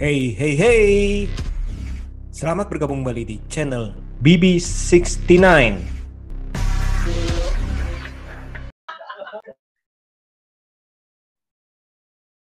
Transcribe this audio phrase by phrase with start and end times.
[0.00, 0.88] Hey, hey, hey.
[2.32, 3.92] Selamat bergabung kembali di channel
[4.24, 5.36] BB69.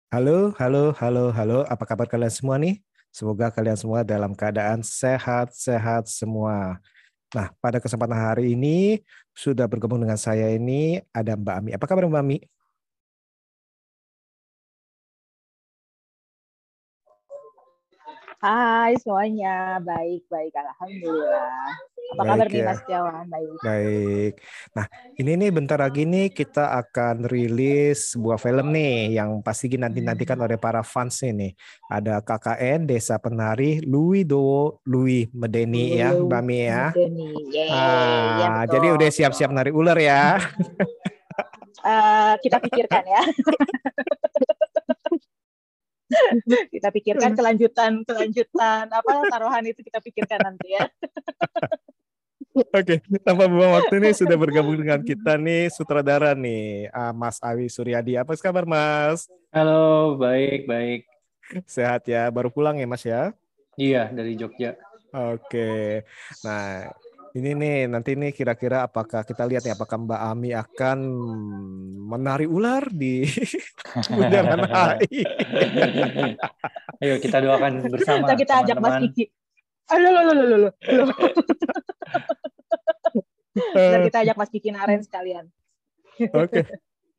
[0.09, 1.61] Halo, halo, halo, halo.
[1.69, 2.81] Apa kabar kalian semua nih?
[3.13, 6.81] Semoga kalian semua dalam keadaan sehat-sehat semua.
[7.37, 11.69] Nah, pada kesempatan hari ini sudah bergabung dengan saya ini ada Mbak Ami.
[11.77, 12.41] Apa kabar Mbak Ami?
[18.43, 21.63] Hai semuanya, baik-baik, alhamdulillah.
[22.11, 22.67] Apa Baik kabar nih ya.
[22.67, 23.23] Mas Jawan?
[23.31, 23.55] Baik.
[23.63, 24.33] Baik.
[24.75, 30.35] Nah, ini nih bentar lagi nih kita akan rilis sebuah film nih yang pasti nanti-nantikan
[30.43, 31.55] oleh para fans ini.
[31.87, 36.91] Ada KKN Desa Penari Louis Dowo Louis Medeni ya, Mbak Mi ya.
[36.99, 38.71] Yeay, Ah, betul.
[38.75, 40.35] jadi udah siap-siap nari ular ya.
[41.83, 43.19] Eh, kita pikirkan ya.
[46.73, 50.85] kita pikirkan kelanjutan kelanjutan apa taruhan itu kita pikirkan nanti ya.
[52.77, 57.65] Oke, tanpa buang waktu nih sudah bergabung dengan kita nih sutradara nih, ah, Mas Awi
[57.65, 58.13] Suryadi.
[58.13, 59.25] Apa kabar Mas?
[59.49, 61.09] Halo, baik, baik.
[61.65, 62.29] Sehat ya?
[62.29, 63.33] Baru pulang ya Mas ya?
[63.73, 64.77] Iya, dari Jogja.
[65.13, 66.05] Oke.
[66.45, 66.93] Nah,
[67.33, 70.99] ini nih nanti nih kira-kira apakah kita lihat nih apakah Mbak Ami akan
[72.05, 73.25] menari ular di
[74.13, 75.25] Bundaran HI.
[77.01, 78.29] Ayo kita doakan bersama.
[78.29, 79.01] Kita kita ajak Mas.
[79.01, 79.25] Kiki.
[79.97, 80.73] Loh, loh, loh.
[83.73, 85.49] Biar kita ajak Mas Kiki Naren sekalian.
[86.37, 86.69] Oke.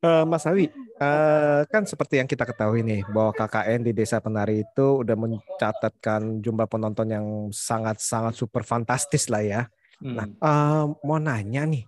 [0.05, 0.69] Eh, Mas Awi,
[1.01, 6.45] eh, kan seperti yang kita ketahui nih bahwa KKN di Desa Penari itu udah mencatatkan
[6.45, 9.61] jumlah penonton yang sangat-sangat super fantastis lah ya.
[10.05, 10.13] Hmm.
[10.13, 11.81] Nah, eh, mau nanya nih,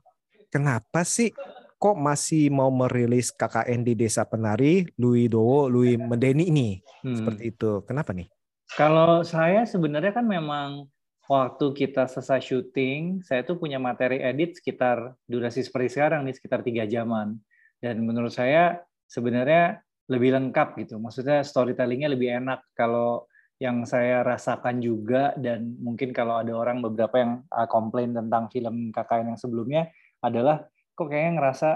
[0.50, 1.30] kenapa sih
[1.78, 6.70] kok masih mau merilis KKN di Desa Penari Louis Dowo, Louis Medeni ini?
[7.06, 7.14] Hmm.
[7.14, 7.86] Seperti itu.
[7.86, 8.26] Kenapa nih?
[8.74, 10.90] Kalau saya sebenarnya kan memang
[11.30, 16.66] waktu kita selesai syuting, saya tuh punya materi edit sekitar durasi seperti sekarang nih sekitar
[16.66, 17.38] tiga jaman.
[17.78, 19.78] Dan menurut saya sebenarnya
[20.10, 20.98] lebih lengkap gitu.
[20.98, 27.18] Maksudnya storytellingnya lebih enak kalau yang saya rasakan juga dan mungkin kalau ada orang beberapa
[27.18, 29.90] yang uh, komplain tentang film KKN yang sebelumnya
[30.22, 30.66] adalah
[30.98, 31.70] kok kayaknya ngerasa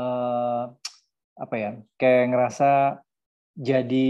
[0.00, 0.64] eh,
[1.36, 2.70] apa ya kayak ngerasa
[3.52, 4.06] jadi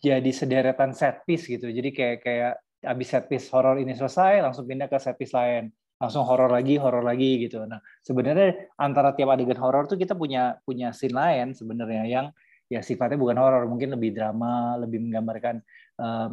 [0.00, 1.68] jadi sederetan set piece gitu.
[1.68, 5.72] Jadi kayak kayak abis set piece horor ini selesai langsung pindah ke set piece lain.
[5.96, 7.62] Langsung horor lagi horor lagi gitu.
[7.64, 12.26] Nah sebenarnya antara tiap adegan horor tuh kita punya punya scene lain sebenarnya yang
[12.72, 15.60] ya sifatnya bukan horor mungkin lebih drama lebih menggambarkan
[16.00, 16.30] em,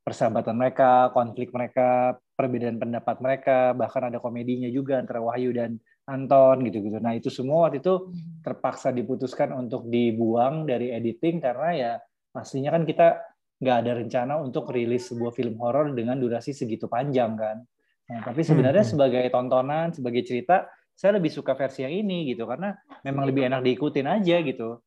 [0.00, 5.76] persahabatan mereka konflik mereka perbedaan pendapat mereka bahkan ada komedinya juga antara Wahyu dan
[6.08, 6.98] Anton gitu-gitu.
[6.98, 8.10] Nah itu semua waktu itu
[8.42, 11.92] terpaksa diputuskan untuk dibuang dari editing karena ya
[12.34, 13.22] pastinya kan kita
[13.62, 17.62] nggak ada rencana untuk rilis sebuah film horor dengan durasi segitu panjang kan.
[18.10, 18.92] Nah, tapi sebenarnya Hmm.
[18.98, 20.66] sebagai tontonan, sebagai cerita,
[20.98, 22.74] saya lebih suka versi yang ini gitu karena
[23.06, 24.82] memang lebih enak diikutin aja gitu.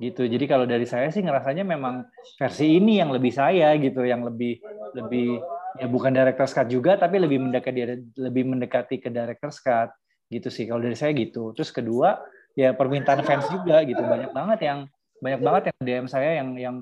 [0.00, 0.24] Gitu.
[0.24, 2.08] Jadi kalau dari saya sih ngerasanya memang
[2.40, 4.56] versi ini yang lebih saya gitu, yang lebih
[4.96, 5.36] lebih
[5.76, 9.92] ya bukan director's cut juga tapi lebih mendekati lebih mendekati ke director's cut
[10.32, 10.64] gitu sih.
[10.64, 11.52] Kalau dari saya gitu.
[11.52, 12.16] Terus kedua
[12.56, 14.00] ya permintaan fans juga gitu.
[14.00, 14.78] Banyak banget yang
[15.20, 16.76] banyak banget yang DM saya yang yang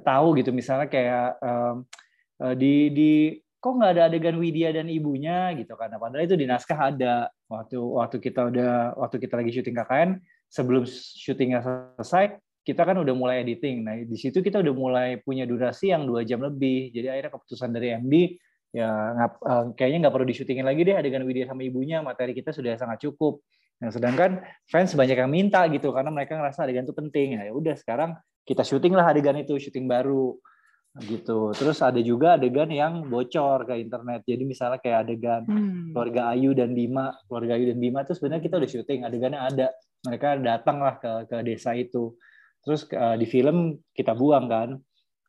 [0.00, 0.48] tahu gitu.
[0.56, 1.74] Misalnya kayak eh,
[2.56, 3.12] di di
[3.60, 7.28] kok nggak ada adegan Widya dan ibunya gitu karena padahal itu di naskah ada.
[7.52, 10.10] Waktu waktu kita udah waktu kita lagi syuting KKN
[10.48, 11.60] sebelum syutingnya
[12.00, 13.82] selesai kita kan udah mulai editing.
[13.82, 16.94] Nah di situ kita udah mulai punya durasi yang dua jam lebih.
[16.94, 18.14] Jadi akhirnya keputusan dari MD
[18.72, 22.00] ya ngap, eh, kayaknya nggak perlu disyutingin lagi deh adegan Widya sama ibunya.
[22.00, 23.42] Materi kita sudah sangat cukup.
[23.82, 27.34] Nah sedangkan fans banyak yang minta gitu karena mereka ngerasa adegan itu penting.
[27.34, 28.14] Ya udah sekarang
[28.46, 30.38] kita syuting lah adegan itu syuting baru
[31.02, 31.56] gitu.
[31.56, 34.22] Terus ada juga adegan yang bocor ke internet.
[34.28, 35.90] Jadi misalnya kayak adegan Hmm.
[35.90, 37.16] keluarga Ayu dan Bima.
[37.26, 39.66] Keluarga Ayu dan Bima itu sebenarnya kita udah syuting adegannya ada.
[40.06, 42.14] Mereka datang lah ke ke desa itu
[42.62, 44.78] terus eh, di film kita buang kan.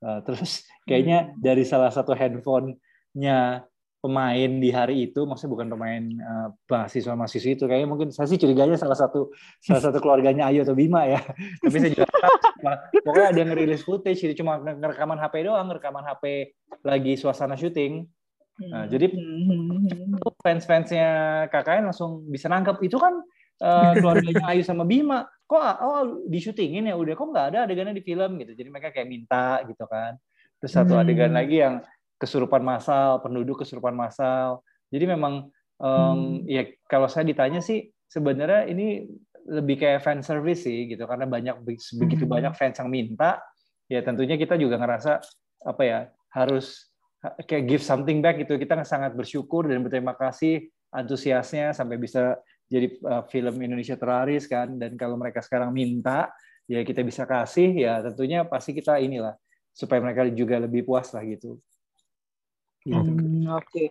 [0.04, 3.66] Eh, terus kayaknya dari salah satu handphonenya
[4.04, 8.36] pemain di hari itu maksudnya bukan pemain eh, mahasiswa mahasiswa itu kayaknya mungkin saya sih
[8.36, 9.32] curiganya salah satu
[9.64, 11.24] salah satu keluarganya Ayu atau Bima ya.
[11.64, 12.06] Tapi saya juga
[13.00, 16.52] pokoknya ada yang ngerilis footage itu cuma ngerekaman HP doang rekaman HP
[16.84, 18.04] lagi suasana syuting.
[18.54, 20.30] Nah, jadi Hmm.
[20.46, 21.10] fans-fansnya
[21.50, 22.86] KKN langsung bisa nangkep.
[22.86, 23.18] Itu kan
[23.64, 27.94] eh, keluarganya Ayu sama Bima kok oh di syutingin ya udah kok nggak ada adegannya
[27.98, 30.16] di film gitu jadi mereka kayak minta gitu kan
[30.58, 31.04] terus satu Hmm.
[31.04, 31.84] adegan lagi yang
[32.18, 36.48] kesurupan massal penduduk kesurupan massal jadi memang em, Hmm.
[36.48, 39.04] ya kalau saya ditanya sih sebenarnya ini
[39.44, 41.60] lebih kayak fan service sih gitu karena banyak
[42.00, 42.32] begitu Hmm.
[42.32, 43.44] banyak fans yang minta
[43.92, 45.20] ya tentunya kita juga ngerasa
[45.68, 46.00] apa ya
[46.32, 46.88] harus
[47.48, 48.60] kayak give something back gitu.
[48.60, 52.36] Kita sangat bersyukur dan berterima kasih antusiasnya sampai bisa
[52.68, 54.76] jadi uh, film Indonesia terlaris kan.
[54.78, 56.32] Dan kalau mereka sekarang minta,
[56.70, 59.36] ya kita bisa kasih, ya tentunya pasti kita inilah
[59.74, 61.60] supaya mereka juga lebih puas lah gitu.
[62.86, 63.12] gitu.
[63.12, 63.68] Hmm, Oke.
[63.68, 63.88] Okay.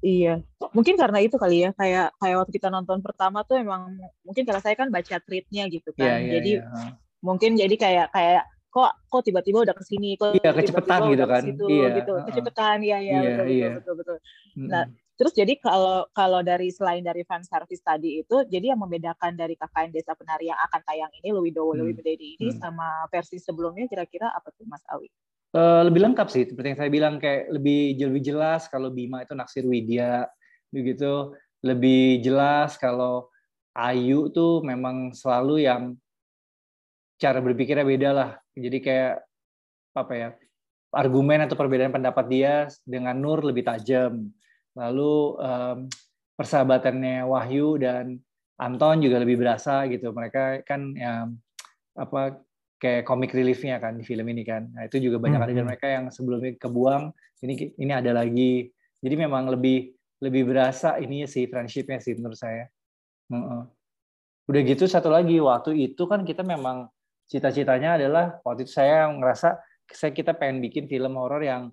[0.00, 0.40] Iya,
[0.72, 4.56] mungkin karena itu kali ya, kayak kayak waktu kita nonton pertama tuh emang mungkin kalau
[4.64, 6.90] saya kan baca tweetnya gitu kan, yeah, yeah, jadi yeah.
[7.20, 11.42] mungkin jadi kayak kayak kok kok tiba-tiba udah ke sini kok iya, kecepetan gitu kan
[11.66, 13.68] iya gitu kecepetan ya ya iya, betul, iya.
[13.74, 14.84] betul betul betul nah
[15.20, 19.52] terus jadi kalau kalau dari selain dari fan service tadi itu jadi yang membedakan dari
[19.52, 21.80] KKN Desa Penari yang akan tayang ini Louis Dowo hmm.
[21.84, 22.56] Louis Mededi ini hmm.
[22.56, 25.12] sama versi sebelumnya kira-kira apa tuh Mas Awi?
[25.52, 29.36] Uh, lebih lengkap sih seperti yang saya bilang kayak lebih lebih jelas kalau Bima itu
[29.36, 30.24] naksir Widya
[30.72, 33.28] begitu lebih jelas kalau
[33.76, 36.00] Ayu tuh memang selalu yang
[37.20, 39.14] cara berpikirnya beda lah jadi kayak
[39.92, 40.28] apa ya
[40.96, 42.54] argumen atau perbedaan pendapat dia
[42.88, 44.32] dengan Nur lebih tajam
[44.76, 45.78] lalu um,
[46.38, 48.18] persahabatannya Wahyu dan
[48.60, 50.12] Anton juga lebih berasa gitu.
[50.12, 51.28] Mereka kan ya,
[51.96, 52.40] apa
[52.80, 54.68] kayak komik reliefnya kan di film ini kan.
[54.72, 55.46] Nah itu juga banyak hmm.
[55.48, 57.12] adegan mereka yang sebelumnya kebuang
[57.44, 58.68] ini ini ada lagi.
[59.00, 62.68] Jadi memang lebih lebih berasa ini sih friendshipnya sih menurut saya.
[64.50, 66.90] Udah gitu satu lagi waktu itu kan kita memang
[67.30, 69.56] cita-citanya adalah waktu itu saya ngerasa
[69.90, 71.70] saya kita pengen bikin film horor yang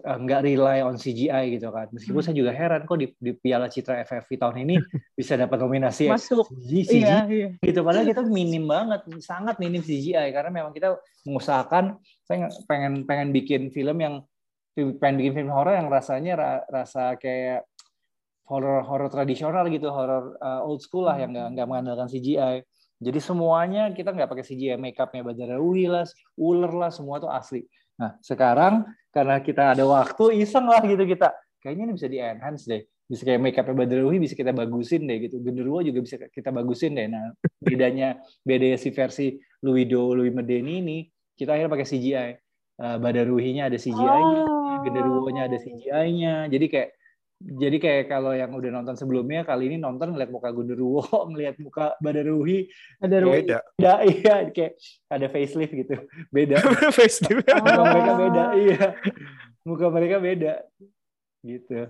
[0.00, 1.92] nggak rely on CGI gitu kan.
[1.92, 2.26] Meskipun hmm.
[2.32, 4.74] saya juga heran kok di, di Piala Citra FFV tahun ini
[5.18, 6.48] bisa dapat nominasi Masuk.
[6.48, 7.48] CGI, iya, iya.
[7.60, 7.84] gitu.
[7.84, 10.96] Padahal kita minim banget, sangat minim CGI karena memang kita
[11.28, 14.14] mengusahakan saya pengen pengen bikin film yang
[14.72, 17.68] pengen bikin film horor yang rasanya rasa kayak
[18.48, 22.64] horor horor tradisional gitu, horor uh, old school lah yang nggak nggak mengandalkan CGI.
[22.98, 27.62] Jadi semuanya kita nggak pakai CGI makeupnya Bandara Uwi lah, ular lah, semua tuh asli.
[27.98, 32.64] Nah sekarang karena kita ada waktu iseng lah gitu kita, kayaknya ini bisa di enhance
[32.64, 32.82] deh.
[33.08, 35.40] Bisa kayak makeupnya Bandara Uwi bisa kita bagusin deh gitu.
[35.40, 37.08] Genderuwo juga bisa kita bagusin deh.
[37.08, 39.34] Nah bedanya bedanya si versi
[39.64, 40.98] Luido Louis Medeni ini
[41.34, 42.30] kita akhirnya pakai CGI.
[42.78, 44.78] Uh, Badaruhinya ada CGI-nya, oh.
[44.86, 46.46] Genderuwo-nya ada CGI-nya.
[46.46, 46.94] Jadi kayak
[47.38, 51.94] jadi kayak kalau yang udah nonton sebelumnya kali ini nonton ngeliat muka Gundurwo, ngeliat muka
[52.02, 52.66] Badaruhi,
[52.98, 53.58] ada beda.
[53.78, 54.74] Beda, iya kayak
[55.06, 55.94] ada facelift gitu,
[56.34, 56.58] beda.
[56.98, 57.46] facelift.
[57.46, 58.86] Muka mereka beda, iya.
[59.62, 60.54] Muka mereka beda,
[61.46, 61.86] gitu.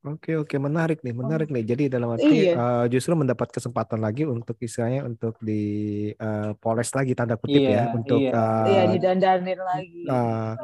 [0.00, 2.56] Oke oke menarik nih menarik nih jadi dalam arti iya.
[2.56, 7.84] uh, justru mendapat kesempatan lagi untuk istilahnya untuk di uh, poles lagi tanda kutip iya,
[7.84, 10.56] ya untuk iya, uh, iya didandanin lagi uh,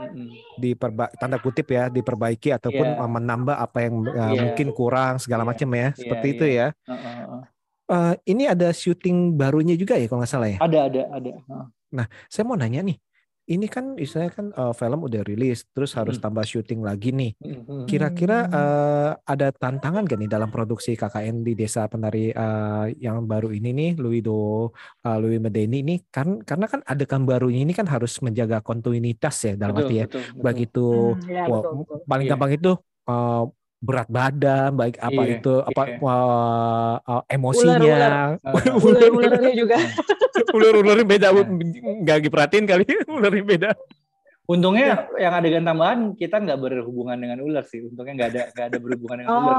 [0.57, 3.05] diperba tanda kutip ya diperbaiki ataupun yeah.
[3.05, 4.41] menambah apa yang uh, yeah.
[4.41, 5.51] mungkin kurang segala yeah.
[5.53, 6.37] macam ya seperti yeah.
[6.41, 6.67] itu ya.
[6.73, 8.13] Uh, uh, uh.
[8.25, 10.59] ini ada syuting barunya juga ya kalau nggak salah ya?
[10.65, 11.33] Ada ada ada.
[11.93, 12.97] Nah saya mau nanya nih
[13.47, 16.25] ini kan istilahnya kan uh, film udah rilis terus harus hmm.
[16.27, 17.33] tambah syuting lagi nih.
[17.39, 17.87] Hmm.
[17.87, 23.55] Kira-kira uh, ada tantangan gak nih dalam produksi KKN di Desa Penari uh, yang baru
[23.55, 24.71] ini nih Luido
[25.07, 29.55] uh, Louis Medeni ini kan karena kan adegan barunya ini kan harus menjaga kontinuitas ya
[29.55, 30.05] dalam betul, arti ya.
[30.11, 30.43] Betul, betul.
[30.43, 31.97] Baik itu hmm, ya, betul, betul.
[32.11, 32.33] paling yeah.
[32.35, 32.73] gampang itu
[33.07, 33.45] uh,
[33.87, 36.03] berat badan, baik apa yeah, itu apa yeah.
[36.03, 38.37] uh, uh, emosinya,
[38.83, 39.79] ular-ularnya juga.
[40.57, 41.31] ular-ular beda
[42.03, 42.85] nggak diperhatiin kali
[43.17, 43.71] ular beda.
[44.47, 47.83] Untungnya yang adegan tambahan kita nggak berhubungan dengan ular sih.
[47.83, 49.41] Untungnya nggak ada nggak ada berhubungan dengan oh.
[49.43, 49.59] ular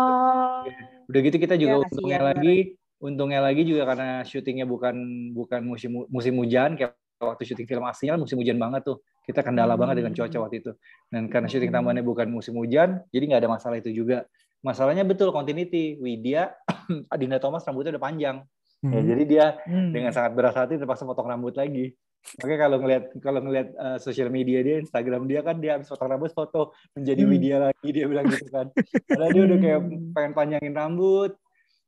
[1.07, 2.55] udah gitu kita juga ya, untungnya lagi
[2.99, 4.95] untungnya lagi juga karena syutingnya bukan
[5.31, 9.43] bukan musim musim hujan kayak waktu syuting film aslinya kan musim hujan banget tuh kita
[9.43, 9.81] kendala hmm.
[9.83, 10.71] banget dengan cuaca waktu itu
[11.11, 14.23] dan karena syuting tambahannya bukan musim hujan jadi nggak ada masalah itu juga
[14.63, 16.55] masalahnya betul continuity Widya
[17.13, 18.37] Adinda Thomas rambutnya udah panjang
[18.85, 18.93] Ya, hmm.
[18.93, 19.89] Ya, jadi dia hmm.
[19.89, 21.97] dengan sangat berat hati terpaksa potong rambut lagi.
[22.37, 26.13] Makanya kalau ngelihat kalau ngelihat uh, sosial media dia, Instagram dia kan dia habis potong
[26.13, 27.31] rambut foto menjadi hmm.
[27.31, 28.69] media lagi dia bilang gitu kan.
[29.09, 30.13] Karena dia udah kayak hmm.
[30.13, 31.31] pengen panjangin rambut.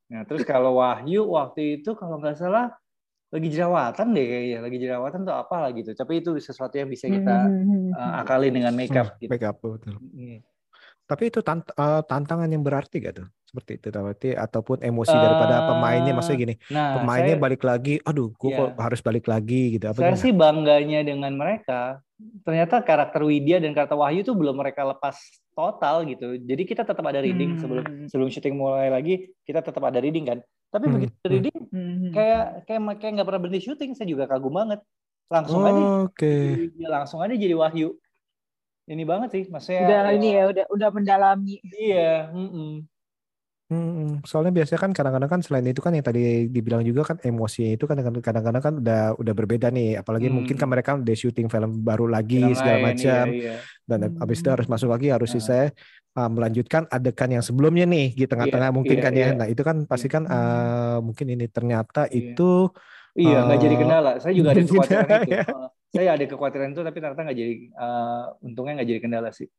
[0.09, 2.73] Nah, terus kalau Wahyu waktu itu kalau nggak salah
[3.29, 5.93] lagi jerawatan deh kayaknya, lagi jerawatan tuh apa lah gitu.
[5.93, 7.45] Tapi itu sesuatu yang bisa kita
[7.93, 9.31] uh, akali dengan makeup hmm, gitu.
[9.31, 9.95] Makeup betul.
[10.01, 10.39] Hmm.
[11.09, 13.27] Tapi itu tant uh, tantangan yang berarti gak tuh?
[13.49, 17.97] seperti itu berarti ataupun emosi uh, daripada pemainnya maksudnya gini nah, pemainnya saya, balik lagi
[18.05, 18.59] aduh gue yeah.
[18.61, 20.21] kok harus balik lagi gitu apa saya gimana?
[20.21, 21.81] sih bangganya dengan mereka
[22.45, 25.17] ternyata karakter Widya dan karakter Wahyu tuh belum mereka lepas
[25.57, 27.61] total gitu jadi kita tetap ada reading hmm.
[27.65, 30.93] sebelum sebelum syuting mulai lagi kita tetap ada reading kan tapi hmm.
[30.95, 31.31] begitu hmm.
[31.33, 32.11] reading hmm.
[32.13, 34.79] kayak kayak kayak nggak pernah berhenti syuting saya juga kagum banget
[35.29, 36.73] langsung oh, aja okay.
[36.81, 37.93] langsung aja jadi Wahyu
[38.89, 42.73] ini banget sih maksudnya udah ini ya udah udah mendalami iya mm -mm
[43.69, 47.77] Hmm, soalnya biasanya kan kadang-kadang kan selain itu kan yang tadi dibilang juga kan emosi
[47.77, 50.01] itu kan kadang-kadang kan udah udah berbeda nih.
[50.01, 50.35] Apalagi hmm.
[50.41, 53.25] mungkin kan mereka udah syuting film baru lagi film segala macam.
[53.29, 53.55] Iya, iya.
[53.85, 54.23] Dan hmm.
[54.25, 55.45] abis itu harus masuk lagi harus nah.
[55.45, 55.65] saya
[56.17, 59.19] uh, melanjutkan adegan yang sebelumnya nih di tengah-tengah iya, mungkin iya, kan ya.
[59.21, 59.29] iya.
[59.29, 59.37] ya.
[59.37, 62.33] Nah itu kan pasti kan uh, mungkin ini ternyata iya.
[62.33, 62.73] itu
[63.17, 64.11] Iya, nggak uh, jadi kendala.
[64.21, 65.33] Saya juga ada kekhawatiran itu.
[65.97, 67.53] saya ada kekhawatiran itu, tapi ternyata nggak jadi.
[67.73, 69.49] Uh, untungnya nggak jadi kendala sih.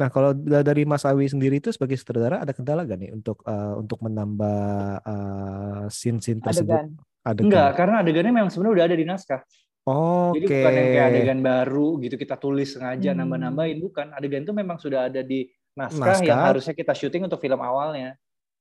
[0.00, 3.76] Nah, kalau dari Mas Awi sendiri itu sebagai sutradara ada kendala gak nih untuk uh,
[3.76, 4.60] untuk menambah
[5.04, 6.72] uh, scene-scene tersebut?
[6.72, 6.88] Adegan.
[7.20, 7.44] adegan.
[7.44, 9.40] Enggak, karena adegannya memang sebenarnya udah ada di naskah.
[9.84, 13.18] Oh, Jadi bukan yang kayak adegan baru gitu kita tulis sengaja hmm.
[13.20, 14.06] nambah-nambahin, bukan.
[14.16, 15.44] Adegan itu memang sudah ada di
[15.76, 18.16] naskah, naskah yang harusnya kita syuting untuk film awalnya.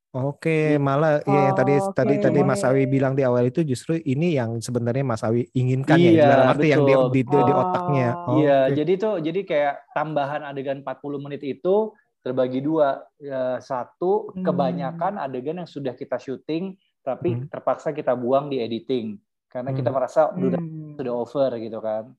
[0.10, 0.82] Oke, gitu.
[0.82, 1.94] malah oh, ya yang tadi okay.
[1.94, 6.02] tadi tadi Mas Awi bilang di awal itu justru ini yang sebenarnya Mas Awi inginkan
[6.02, 6.74] ya, iya, ya dalam arti betul.
[6.74, 8.10] yang di di, di, di otaknya.
[8.26, 8.74] Oh, iya, okay.
[8.82, 11.94] jadi tuh jadi kayak tambahan adegan 40 menit itu
[12.26, 13.06] terbagi dua.
[13.22, 14.42] Ya, satu, hmm.
[14.42, 16.74] kebanyakan adegan yang sudah kita syuting
[17.06, 17.54] tapi hmm.
[17.54, 19.14] terpaksa kita buang di editing
[19.46, 19.78] karena hmm.
[19.78, 20.98] kita merasa hmm.
[20.98, 22.10] sudah over gitu kan.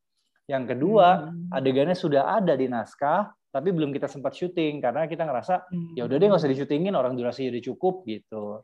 [0.47, 1.54] Yang kedua, hmm.
[1.59, 5.99] adegannya sudah ada di naskah tapi belum kita sempat syuting karena kita ngerasa hmm.
[5.99, 8.62] ya udah deh nggak usah disyutingin orang durasi udah cukup gitu.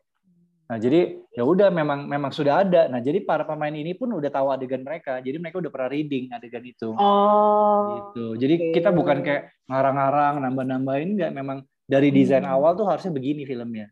[0.67, 2.91] Nah jadi ya udah memang memang sudah ada.
[2.91, 5.23] Nah jadi para pemain ini pun udah tahu adegan mereka.
[5.23, 6.91] Jadi mereka udah pernah reading adegan itu.
[6.91, 8.11] Oh.
[8.11, 8.25] Gitu.
[8.35, 8.71] Jadi okay.
[8.79, 11.31] kita bukan kayak ngarang-ngarang nambah-nambahin nggak.
[11.31, 12.51] Memang dari desain hmm.
[12.51, 13.87] awal tuh harusnya begini filmnya.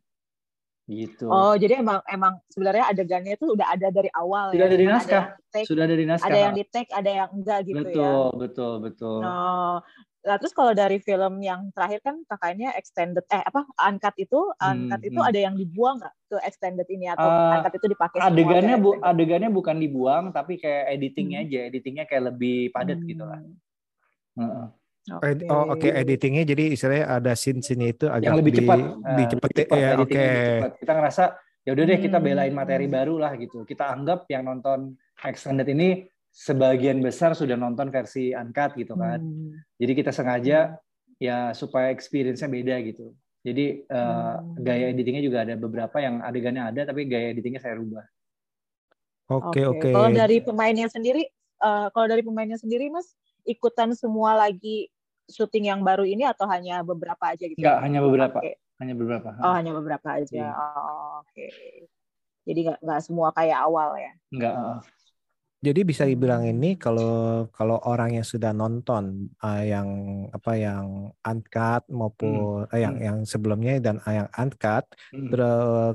[0.85, 1.31] Gitu.
[1.31, 4.51] Oh jadi emang emang sebenarnya adegannya itu udah ada dari awal.
[4.51, 4.71] Sudah ya?
[4.71, 5.23] ada di naskah.
[5.63, 6.27] sudah ada di naskah.
[6.27, 8.11] Ada yang di take, ada yang enggak gitu betul, ya.
[8.11, 9.19] Betul betul betul.
[9.23, 9.79] Oh
[10.25, 14.97] Nah, terus kalau dari film yang terakhir kan kakaknya extended eh apa uncut itu uncut
[14.97, 15.29] hmm, itu hmm.
[15.29, 19.53] ada yang dibuang nggak ke extended ini atau uh, uncut itu dipakai adegannya bu adegannya
[19.53, 21.47] bukan dibuang tapi kayak editingnya hmm.
[21.53, 23.09] aja editingnya kayak lebih padat hmm.
[23.13, 23.39] gitu lah
[24.41, 24.67] uh
[25.05, 25.45] Okay.
[25.53, 26.01] Oh oke okay.
[26.01, 29.89] editingnya jadi istilahnya ada scene-scene itu agak yang lebih di, cepat, di cepet, cepat ya
[30.01, 30.65] oke okay.
[30.81, 31.23] kita ngerasa
[31.61, 32.95] ya udah deh kita belain materi hmm.
[32.97, 38.75] baru lah gitu kita anggap yang nonton extended ini sebagian besar sudah nonton versi uncut
[38.75, 39.23] gitu kan.
[39.23, 39.55] Hmm.
[39.79, 40.75] Jadi kita sengaja
[41.15, 43.15] ya supaya experience-nya beda gitu.
[43.45, 48.03] Jadi uh, gaya editingnya juga ada beberapa yang adegannya ada tapi gaya editingnya saya rubah.
[49.31, 49.79] Oke okay, oke.
[49.79, 49.93] Okay.
[49.95, 51.23] Kalau dari pemainnya sendiri,
[51.63, 53.15] uh, kalau dari pemainnya sendiri Mas
[53.47, 54.91] ikutan semua lagi
[55.31, 57.57] syuting yang baru ini atau hanya beberapa aja gitu?
[57.63, 58.37] Enggak, hanya beberapa.
[58.43, 58.55] Okay.
[58.75, 59.29] Hanya beberapa.
[59.39, 60.35] Oh, hanya beberapa aja.
[60.35, 60.51] Yeah.
[60.51, 61.31] Oh, oke.
[61.31, 61.87] Okay.
[62.45, 64.11] Jadi nggak nggak semua kayak awal ya?
[64.35, 64.83] Enggak.
[65.63, 69.87] Jadi bisa dibilang ini kalau kalau orang yang sudah nonton uh, yang
[70.29, 72.73] apa yang uncut maupun hmm.
[72.73, 73.05] uh, yang hmm.
[73.05, 74.85] yang sebelumnya dan uh, yang uncut
[75.15, 75.31] hmm.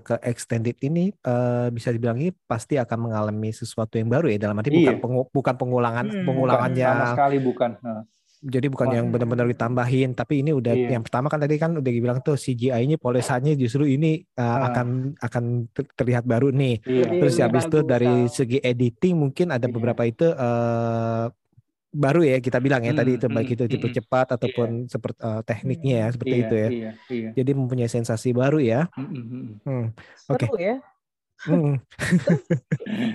[0.03, 4.59] ke extended ini uh, bisa dibilang ini pasti akan mengalami sesuatu yang baru ya dalam
[4.59, 4.97] arti iya.
[4.97, 7.71] bukan pengu, bukan pengulangan hmm, pengulangannya sama sekali bukan.
[7.85, 8.03] Nah
[8.41, 8.95] jadi bukan oh.
[8.97, 10.97] yang benar-benar ditambahin, tapi ini udah iya.
[10.97, 14.59] yang pertama kan tadi kan udah dibilang tuh CGI-nya polesannya justru ini uh, uh.
[14.73, 14.89] akan
[15.21, 15.45] akan
[15.93, 16.81] terlihat baru nih.
[16.89, 17.21] Iya.
[17.21, 19.75] Terus iya, habis itu dari segi editing mungkin ada iya.
[19.77, 21.29] beberapa itu uh,
[21.91, 24.69] baru ya kita bilang ya hmm, tadi itu baik hmm, itu tipe hmm, cepat ataupun
[24.87, 24.89] iya.
[24.89, 26.69] seperti uh, tekniknya ya seperti iya, itu ya.
[26.71, 27.31] Iya, iya.
[27.37, 28.89] Jadi mempunyai sensasi baru ya.
[28.97, 29.45] Hmm, hmm, hmm.
[29.69, 29.85] hmm.
[30.33, 30.47] Oke.
[30.49, 30.65] Okay.
[30.65, 30.77] ya.
[31.41, 31.81] Hmm.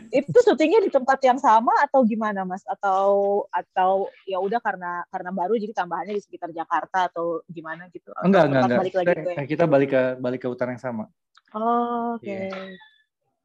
[0.10, 2.66] itu syutingnya di tempat yang sama atau gimana mas?
[2.66, 8.10] Atau atau ya udah karena karena baru jadi tambahannya di sekitar Jakarta atau gimana gitu?
[8.26, 8.80] Enggak enggak enggak.
[8.82, 9.46] Balik lagi kita, ya?
[9.46, 11.06] kita balik ke balik ke utara yang sama.
[11.54, 12.26] Oh, oke.
[12.26, 12.50] Iya.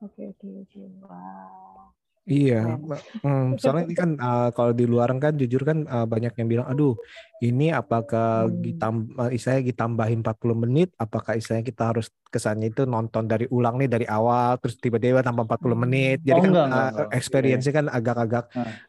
[0.01, 0.83] Oke oke oke.
[1.05, 1.93] Wow.
[2.29, 2.77] Iya,
[3.25, 6.67] hmm, soalnya ini kan uh, kalau di luar kan jujur kan uh, banyak yang bilang,
[6.69, 6.93] aduh
[7.41, 8.61] ini apakah hmm.
[8.61, 13.89] ditambah, istilahnya ditambahin 40 menit, apakah istilahnya kita harus kesannya itu nonton dari ulang nih
[13.89, 15.75] dari awal, terus tiba-tiba tambah 40 hmm.
[15.81, 18.45] menit, jadi oh, kan enggak, uh, enggak, experience-nya kan agak-agak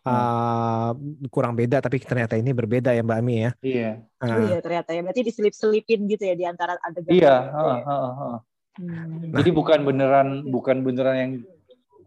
[0.06, 0.92] uh,
[1.32, 3.52] kurang beda, tapi ternyata ini berbeda ya Mbak Ami ya.
[3.64, 3.92] Iya.
[4.22, 4.54] Uh.
[4.54, 7.16] iya ternyata ya, berarti diselip-selipin gitu ya di antara adegan.
[7.16, 7.36] Iya.
[7.48, 8.38] Uh, uh, uh.
[8.80, 9.36] Hmm.
[9.36, 11.32] Jadi bukan beneran, bukan beneran yang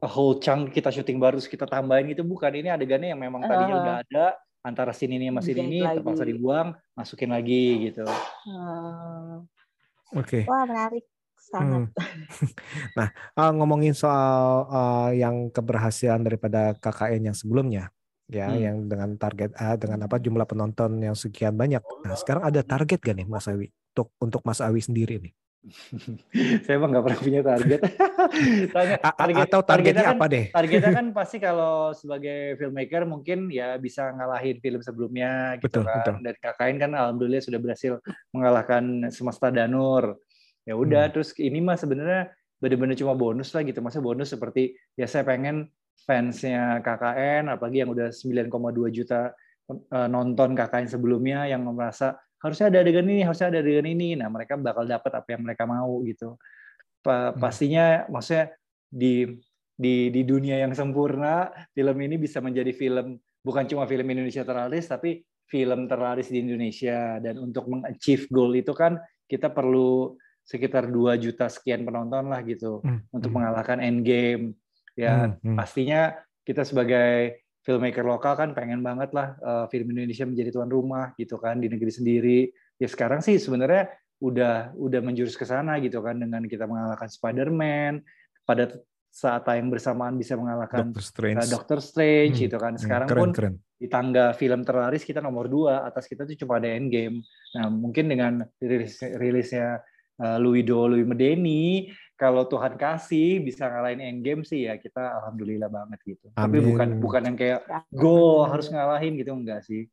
[0.00, 3.48] a whole chunk kita syuting baru kita tambahin itu bukan ini adegannya yang memang uh,
[3.48, 4.26] tadinya udah ada
[4.64, 8.08] antara sini ini sama sini ini terpaksa dibuang masukin lagi gitu.
[8.48, 9.44] Uh,
[10.16, 10.42] Oke.
[10.42, 10.42] Okay.
[10.48, 11.04] Wah menarik
[11.36, 11.92] sangat.
[11.92, 11.92] Hmm.
[12.98, 17.92] nah uh, ngomongin soal uh, yang keberhasilan daripada KKN yang sebelumnya
[18.24, 18.56] ya hmm.
[18.56, 21.84] yang dengan target uh, dengan apa jumlah penonton yang sekian banyak.
[22.02, 25.32] Nah sekarang ada target gak nih Mas Awi untuk untuk Mas Awi sendiri nih?
[26.64, 27.80] Saya emang nggak pernah punya target.
[28.76, 28.98] target
[29.48, 30.44] atau targetnya, targetnya kan, apa deh?
[30.52, 35.96] targetnya kan pasti kalau sebagai filmmaker mungkin ya bisa ngalahin film sebelumnya gitu betul, kan.
[36.04, 36.14] Betul.
[36.20, 37.92] Dan KKN kan alhamdulillah sudah berhasil
[38.36, 40.20] mengalahkan Semesta Danur.
[40.64, 41.12] Ya udah, hmm.
[41.16, 43.80] terus ini mah sebenarnya benar-benar cuma bonus lah gitu.
[43.80, 45.68] Masa bonus seperti ya saya pengen
[46.04, 48.52] fansnya KKN, apalagi yang udah 9,2
[48.92, 49.32] juta
[49.72, 54.12] eh, nonton KKN sebelumnya yang merasa harusnya ada adegan ini, harusnya ada adegan ini.
[54.20, 56.36] Nah, mereka bakal dapat apa yang mereka mau gitu.
[57.00, 58.52] pa, pastinya maksudnya
[58.88, 59.28] di
[59.74, 64.86] di di dunia yang sempurna film ini bisa menjadi film bukan cuma film Indonesia terlaris
[64.86, 65.20] tapi
[65.50, 68.96] film terlaris di Indonesia dan untuk mengachieve goal itu kan
[69.26, 70.14] kita perlu
[70.46, 73.12] sekitar 2 juta sekian penonton lah gitu hmm.
[73.12, 73.36] untuk hmm.
[73.36, 74.56] mengalahkan Endgame
[74.94, 75.42] ya hmm.
[75.42, 75.56] Hmm.
[75.58, 81.16] pastinya kita sebagai filmmaker lokal kan pengen banget lah uh, film Indonesia menjadi tuan rumah
[81.16, 82.40] gitu kan di negeri sendiri
[82.76, 83.88] ya sekarang sih sebenarnya
[84.20, 88.04] udah udah menjurus ke sana gitu kan dengan kita mengalahkan Spider-Man
[88.44, 88.68] pada
[89.14, 92.44] saat tayang bersamaan bisa mengalahkan Doctor Strange, uh, Doctor Strange hmm.
[92.50, 92.74] gitu kan.
[92.74, 93.54] Hmm, Sekarang keren, pun keren.
[93.78, 97.22] di tangga film terlaris kita nomor dua, atas kita tuh cuma ada Endgame.
[97.54, 99.78] Nah mungkin dengan rilis rilisnya
[100.18, 105.66] uh, Louis Do, Louis Medeni, kalau Tuhan kasih bisa ngalahin Endgame sih ya kita alhamdulillah
[105.66, 106.30] banget gitu.
[106.38, 106.46] Amin.
[106.46, 109.90] Tapi bukan bukan yang kayak go harus ngalahin gitu enggak sih.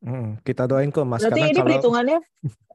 [0.00, 1.26] Hmm, kita doain kok Mas.
[1.26, 1.66] Berarti ini kalau...
[1.66, 2.18] perhitungannya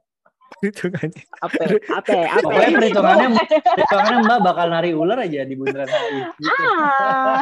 [0.62, 1.24] perhitungannya.
[1.42, 1.62] Apa?
[1.98, 2.14] Apa?
[2.14, 2.40] Apa?
[2.46, 3.28] Pokoknya perhitungannya,
[3.76, 6.20] perhitungannya Mbak bakal nari ular aja di bundaran HI.
[6.38, 6.50] Gitu.
[6.72, 7.42] Ah.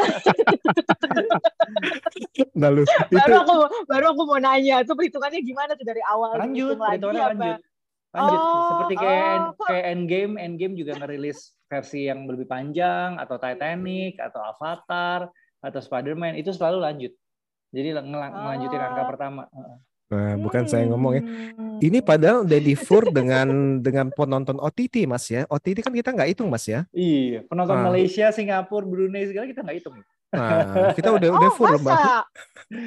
[2.57, 2.81] nah, lu,
[3.13, 6.39] baru aku baru aku mau nanya, tuh perhitungannya gimana tuh dari awal?
[6.39, 7.68] Lanjut, perhitungannya lagi, lanjut.
[8.09, 8.39] Lanjut.
[8.41, 9.65] Oh, Seperti kayak oh.
[9.69, 15.29] kayak Endgame, Endgame juga ngerilis versi yang lebih panjang atau Titanic atau Avatar
[15.61, 17.13] atau Spider-Man itu selalu lanjut.
[17.69, 18.29] Jadi ngel- oh.
[18.33, 19.43] ngelanjutin angka pertama.
[20.09, 21.21] Nah, bukan saya ngomong ya.
[21.21, 21.77] Hmm.
[21.77, 23.45] Ini padahal Daddy Fur dengan
[23.85, 25.45] dengan penonton OTT Mas ya.
[25.45, 26.89] OTT kan kita nggak hitung Mas ya.
[26.89, 27.93] Iya, penonton nah.
[27.93, 30.01] Malaysia, Singapura, Brunei segala kita nggak hitung.
[30.29, 31.81] Nah, kita udah oh, udah full masa?
[31.81, 32.23] Mbak.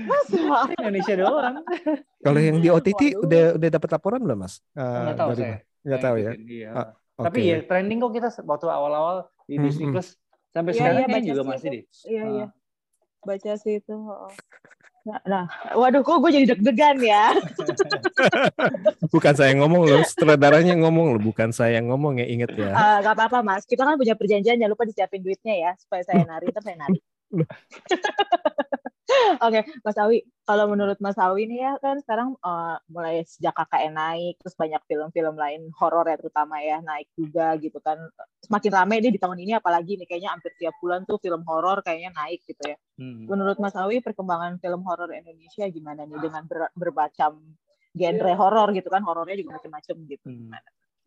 [0.07, 0.39] Masa?
[0.79, 1.55] Indonesia doang.
[2.27, 3.23] Kalau yang di OTT Waduh.
[3.27, 4.63] udah udah dapat laporan belum Mas?
[4.79, 5.57] Uh, nggak tahu dari, saya.
[5.83, 6.31] Nggak tahu ya.
[6.39, 6.71] Iya.
[6.71, 7.25] Ah, okay.
[7.27, 9.17] Tapi ya trending kok kita waktu awal-awal
[9.51, 9.95] di hmm, Disney hmm.
[9.99, 10.09] Plus
[10.53, 11.83] sampai ya, sekarang ya, juga masih deh.
[12.07, 12.47] Iya, iya.
[13.23, 13.95] Baca sih itu.
[15.03, 15.45] Nah, nah,
[15.75, 17.35] waduh kok gue jadi deg-degan ya.
[19.15, 22.71] bukan saya yang ngomong loh, sutradaranya ngomong loh, bukan saya yang ngomong ya, inget ya.
[22.71, 26.23] Uh, gak apa-apa mas, kita kan punya perjanjian, jangan lupa disiapin duitnya ya, supaya saya
[26.23, 27.03] nari, terus saya nari.
[29.43, 30.19] Oke, okay, Mas Awi.
[30.43, 34.83] Kalau menurut Mas Awi nih ya kan sekarang uh, mulai sejak KKN naik, terus banyak
[34.89, 37.99] film-film lain horor ya terutama ya naik juga gitu kan.
[38.43, 41.85] Semakin ramai deh di tahun ini apalagi nih kayaknya hampir tiap bulan tuh film horor
[41.85, 42.77] kayaknya naik gitu ya.
[42.99, 43.29] Hmm.
[43.29, 47.39] Menurut Mas Awi perkembangan film horor Indonesia gimana nih dengan ber bermacam
[47.93, 50.27] genre horor gitu kan, horornya juga macam-macam gitu.
[50.29, 50.57] Hmm.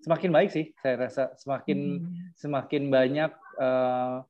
[0.06, 2.38] Semakin baik sih, saya rasa semakin hmm.
[2.38, 4.22] semakin banyak uh,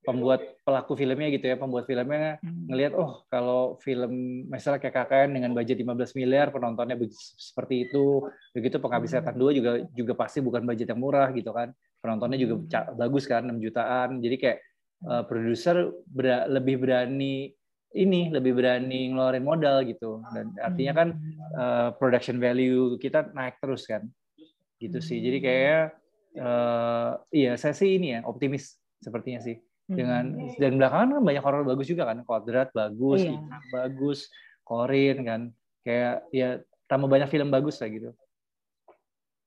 [0.00, 2.72] pembuat pelaku filmnya gitu ya pembuat filmnya hmm.
[2.72, 6.96] ngelihat oh kalau film misalnya kayak KKN dengan budget 15 miliar penontonnya
[7.36, 8.24] seperti itu.
[8.56, 11.76] Begitu penghabis setan dua juga juga pasti bukan budget yang murah gitu kan.
[12.00, 12.96] Penontonnya juga hmm.
[12.96, 14.08] bagus kan 6 jutaan.
[14.24, 14.58] Jadi kayak
[15.04, 17.52] uh, produser ber lebih berani
[17.90, 20.24] ini lebih berani ngeluarin modal gitu.
[20.32, 21.08] Dan artinya kan
[21.60, 24.08] uh, production value kita naik terus kan.
[24.80, 25.20] Gitu sih.
[25.20, 26.00] Jadi kayak
[26.40, 29.60] uh, iya saya sih ini ya optimis sepertinya sih
[29.90, 30.56] dengan hmm.
[30.62, 32.22] dan belakangan kan banyak horor bagus juga kan.
[32.22, 33.38] Kodrat bagus iya.
[33.74, 34.30] bagus
[34.62, 35.40] korin kan.
[35.82, 36.48] Kayak ya
[36.86, 38.10] tambah banyak film bagus lah gitu.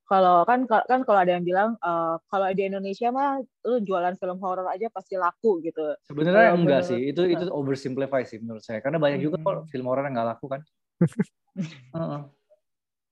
[0.04, 4.38] Kalau kan kan kalau ada yang bilang uh, kalau di Indonesia mah lu jualan film
[4.44, 5.96] horor aja pasti laku gitu.
[6.06, 7.00] Sebenarnya uh, enggak sih.
[7.10, 8.84] Itu itu oversimplify sih menurut saya.
[8.84, 9.68] Karena banyak juga kok hmm.
[9.72, 10.62] film horor yang nggak laku kan.
[11.94, 12.26] Uh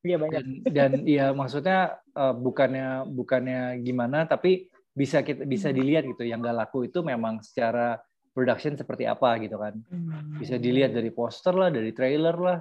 [0.01, 0.33] Iya banyak.
[0.33, 5.77] Dan, dan ya maksudnya uh, bukannya bukannya gimana tapi bisa kita bisa hmm.
[5.77, 7.95] dilihat gitu yang gak laku itu memang secara
[8.31, 9.75] production seperti apa gitu kan.
[9.91, 10.39] Hmm.
[10.39, 12.59] bisa dilihat dari poster lah dari trailer lah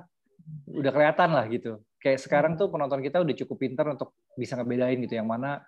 [0.70, 1.82] udah kelihatan lah gitu.
[2.00, 5.60] Kayak sekarang tuh penonton kita udah cukup pintar untuk bisa ngebedain gitu yang mana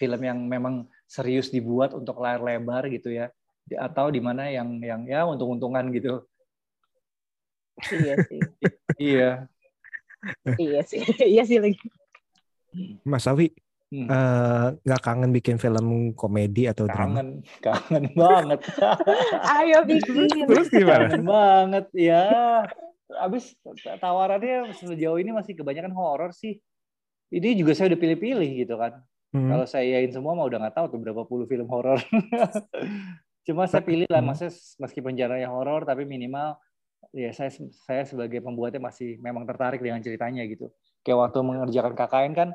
[0.00, 3.28] film yang memang serius dibuat untuk layar lebar gitu ya
[3.76, 6.24] atau di mana yang yang ya untung-untungan gitu.
[7.92, 8.40] Iya sih.
[8.98, 9.46] Iya.
[10.58, 11.00] Iya sih.
[11.36, 11.78] Iya sih lagi.
[13.06, 13.54] Mas Awi
[13.88, 14.04] Hmm.
[14.04, 17.24] Eh, nggak uh, kangen bikin film komedi atau drama?
[17.24, 17.28] Kangen,
[17.64, 18.60] kangen banget.
[19.56, 20.44] Ayo bikin.
[20.44, 21.08] Terus gimana?
[21.08, 22.24] Kangen banget ya.
[23.24, 23.56] Abis
[23.96, 26.60] tawarannya sejauh ini masih kebanyakan horor sih.
[27.32, 29.00] Ini juga saya udah pilih-pilih gitu kan.
[29.32, 29.48] Hmm.
[29.48, 32.00] Kalau saya yain semua mah udah nggak tahu tuh berapa puluh film horor.
[33.48, 34.28] Cuma saya pilih lah, hmm.
[34.28, 34.52] maksudnya
[34.84, 36.60] meskipun jarangnya horor, tapi minimal
[37.16, 37.48] ya saya
[37.88, 40.68] saya sebagai pembuatnya masih memang tertarik dengan ceritanya gitu.
[41.00, 42.48] Kayak waktu mengerjakan KKN kan,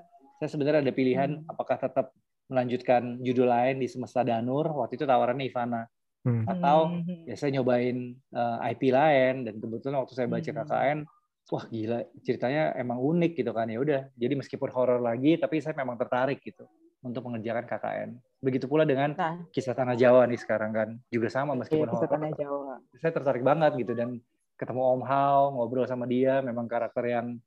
[0.43, 1.47] saya sebenarnya ada pilihan hmm.
[1.56, 2.12] apakah tetap
[2.51, 5.88] melanjutkan judul lain di Semesta Danur waktu itu tawarannya Ivana
[6.27, 6.43] hmm.
[6.51, 7.32] atau hmm.
[7.32, 10.60] ya saya nyobain uh, eh, IP lain dan kebetulan waktu saya baca hmm.
[10.60, 10.99] KKN
[11.47, 15.79] wah gila ceritanya emang unik gitu kan ya udah jadi meskipun horor lagi tapi saya
[15.79, 16.67] memang tertarik gitu
[16.99, 18.10] untuk mengerjakan KKN
[18.43, 19.39] begitu pula dengan nah.
[19.56, 22.75] kisah tanah Jawa nih sekarang kan juga sama meskipun iya, horor tanah Jawa.
[22.99, 24.19] saya tertarik banget gitu dan
[24.60, 27.39] ketemu Om Hao ngobrol sama dia memang karakter yang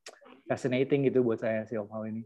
[0.48, 2.24] fascinating gitu buat saya si Om Hao ini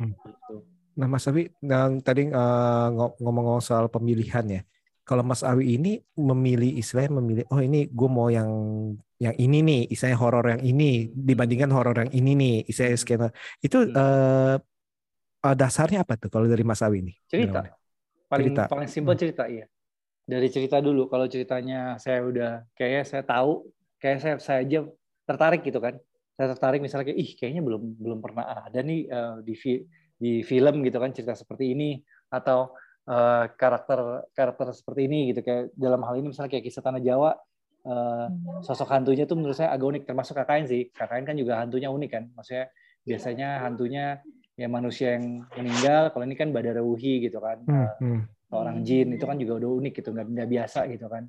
[0.00, 0.12] Hmm.
[0.14, 0.54] Gitu.
[0.94, 4.62] Nah, Mas Awi, yang tadi uh, ngomong-ngomong soal pemilihan ya.
[5.04, 8.48] Kalau Mas Awi ini memilih istilahnya memilih, oh ini gue mau yang
[9.20, 13.28] yang ini nih, istilahnya horor yang ini dibandingkan horor yang ini nih, istilahnya skena.
[13.60, 14.56] Itu uh,
[15.52, 17.14] dasarnya apa tuh kalau dari Mas Awi ini?
[17.28, 17.68] Cerita.
[18.30, 18.62] Paling cerita.
[18.70, 19.20] paling simpel hmm.
[19.20, 19.66] cerita iya.
[20.24, 21.04] Dari cerita dulu.
[21.12, 23.68] Kalau ceritanya saya udah kayaknya saya tahu,
[24.00, 24.88] kayak saya saya aja
[25.28, 26.00] tertarik gitu kan.
[26.34, 29.54] Saya tertarik misalnya kayak ih kayaknya belum belum pernah ada nih uh, di
[30.18, 32.74] di film gitu kan cerita seperti ini atau
[33.06, 35.46] uh, karakter karakter seperti ini gitu.
[35.46, 37.38] Kayak dalam hal ini misalnya kayak kisah tanah Jawa
[37.86, 38.26] uh,
[38.66, 40.82] sosok hantunya tuh menurut saya agak unik termasuk KKN sih.
[40.90, 42.24] KKN kan juga hantunya unik kan.
[42.34, 42.66] Maksudnya
[43.04, 44.04] biasanya hantunya
[44.54, 47.62] ya manusia yang meninggal kalau ini kan Badara Wuhi gitu kan.
[47.66, 48.20] Hmm, hmm.
[48.50, 51.26] seorang jin itu kan juga udah unik gitu nggak, nggak biasa gitu kan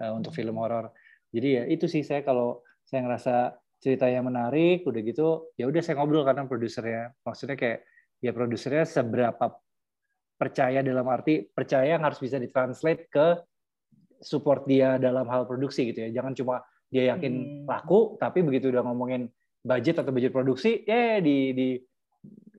[0.00, 0.92] uh, untuk film horor.
[1.32, 3.34] Jadi ya itu sih saya kalau saya ngerasa
[3.86, 7.86] ceritanya menarik udah gitu ya udah saya ngobrol karena produsernya maksudnya kayak
[8.18, 9.54] ya produsernya seberapa
[10.36, 13.38] percaya dalam arti percaya yang harus bisa ditranslate ke
[14.20, 16.20] support dia dalam hal produksi gitu ya.
[16.20, 16.54] Jangan cuma
[16.90, 17.66] dia yakin hmm.
[17.68, 19.28] laku tapi begitu udah ngomongin
[19.66, 21.68] budget atau budget produksi ya di di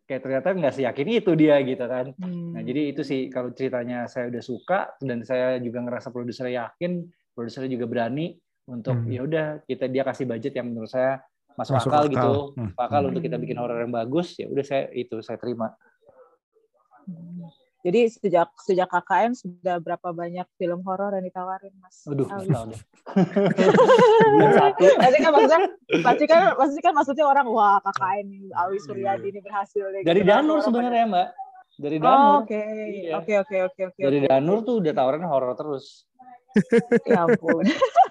[0.08, 2.16] kayak ternyata nggak seyakin itu dia gitu kan.
[2.18, 2.56] Hmm.
[2.56, 7.04] Nah, jadi itu sih kalau ceritanya saya udah suka dan saya juga ngerasa produser yakin,
[7.36, 8.36] produsernya juga berani
[8.68, 9.10] untuk hmm.
[9.10, 11.24] ya udah kita dia kasih budget yang menurut saya
[11.56, 12.72] masuk, masuk akal, akal gitu hmm.
[12.76, 13.10] akal hmm.
[13.16, 15.74] untuk kita bikin horor yang bagus ya udah saya itu saya terima
[17.88, 22.04] jadi sejak sejak KKN sudah berapa banyak film horor yang ditawarin mas?
[22.04, 22.82] Aduh, tahu deh.
[24.60, 24.86] satu.
[25.00, 25.60] Pasti kan maksudnya,
[26.04, 29.88] pasti kan, pasti kan maksudnya orang wah KKN Awi Suryadi ini berhasil.
[30.04, 30.28] Dari gitu.
[30.28, 31.28] Danur sebenarnya mbak.
[31.80, 32.44] Dari Danur.
[32.44, 32.60] Oke,
[32.92, 33.24] iya.
[33.24, 34.02] oke, oke, oke, oke.
[34.04, 36.10] Dari Danur tuh udah tawaran horor terus.
[37.08, 37.62] ya ampun.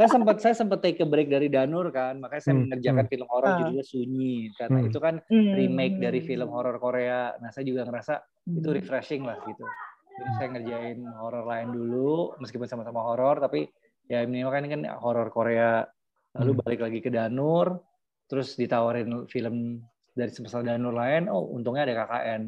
[0.00, 3.12] saya sempat saya sempat take a break dari Danur kan, makanya saya hmm, mengerjakan hmm.
[3.12, 3.56] film horor uh.
[3.60, 4.88] judulnya Sunyi karena hmm.
[4.88, 5.52] itu kan hmm.
[5.52, 7.36] remake dari film horor Korea.
[7.38, 8.14] Nah, saya juga ngerasa
[8.48, 8.58] hmm.
[8.58, 9.64] itu refreshing lah gitu.
[10.12, 13.64] Jadi saya ngerjain horor lain dulu meskipun sama-sama horor tapi
[14.08, 15.84] ya ini kan kan horor Korea.
[16.32, 16.60] Lalu hmm.
[16.64, 17.76] balik lagi ke Danur,
[18.24, 19.84] terus ditawarin film
[20.16, 22.42] dari sebesar Danur lain, oh untungnya ada KKN.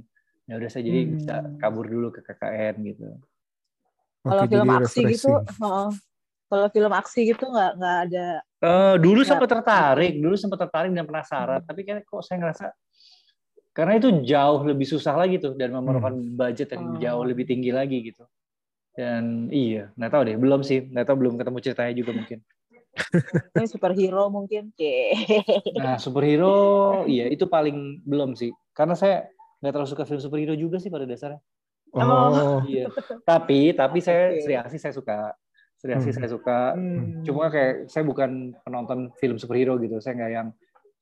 [0.48, 1.10] Ya udah saya jadi hmm.
[1.20, 3.04] bisa kabur dulu ke KKN gitu.
[4.24, 5.92] Kalau film aksi gitu, oh,
[6.54, 8.26] kalau film aksi gitu nggak nggak ada.
[8.62, 11.66] Uh, dulu sempat tertarik, dulu sempat tertarik dan penasaran, hmm.
[11.66, 12.70] tapi kan kok saya ngerasa
[13.74, 16.38] karena itu jauh lebih susah lagi tuh dan memerlukan hmm.
[16.38, 16.98] budget yang oh.
[17.02, 18.22] jauh lebih tinggi lagi gitu.
[18.94, 22.38] Dan iya, nggak tahu deh, belum sih, nggak tahu belum ketemu ceritanya juga mungkin.
[23.58, 24.70] Ini superhero mungkin.
[25.82, 28.54] nah, superhero, iya itu paling belum sih.
[28.70, 29.26] Karena saya
[29.58, 31.42] nggak terlalu suka film superhero juga sih pada dasarnya.
[31.94, 32.62] Oh.
[32.66, 32.90] Iya.
[33.22, 35.34] Tapi tapi saya Sri Asih saya suka.
[35.84, 36.20] Sri Asih hmm.
[36.24, 36.72] saya suka.
[36.72, 37.20] Hmm.
[37.28, 40.00] Cuma kayak saya bukan penonton film superhero gitu.
[40.00, 40.48] Saya nggak yang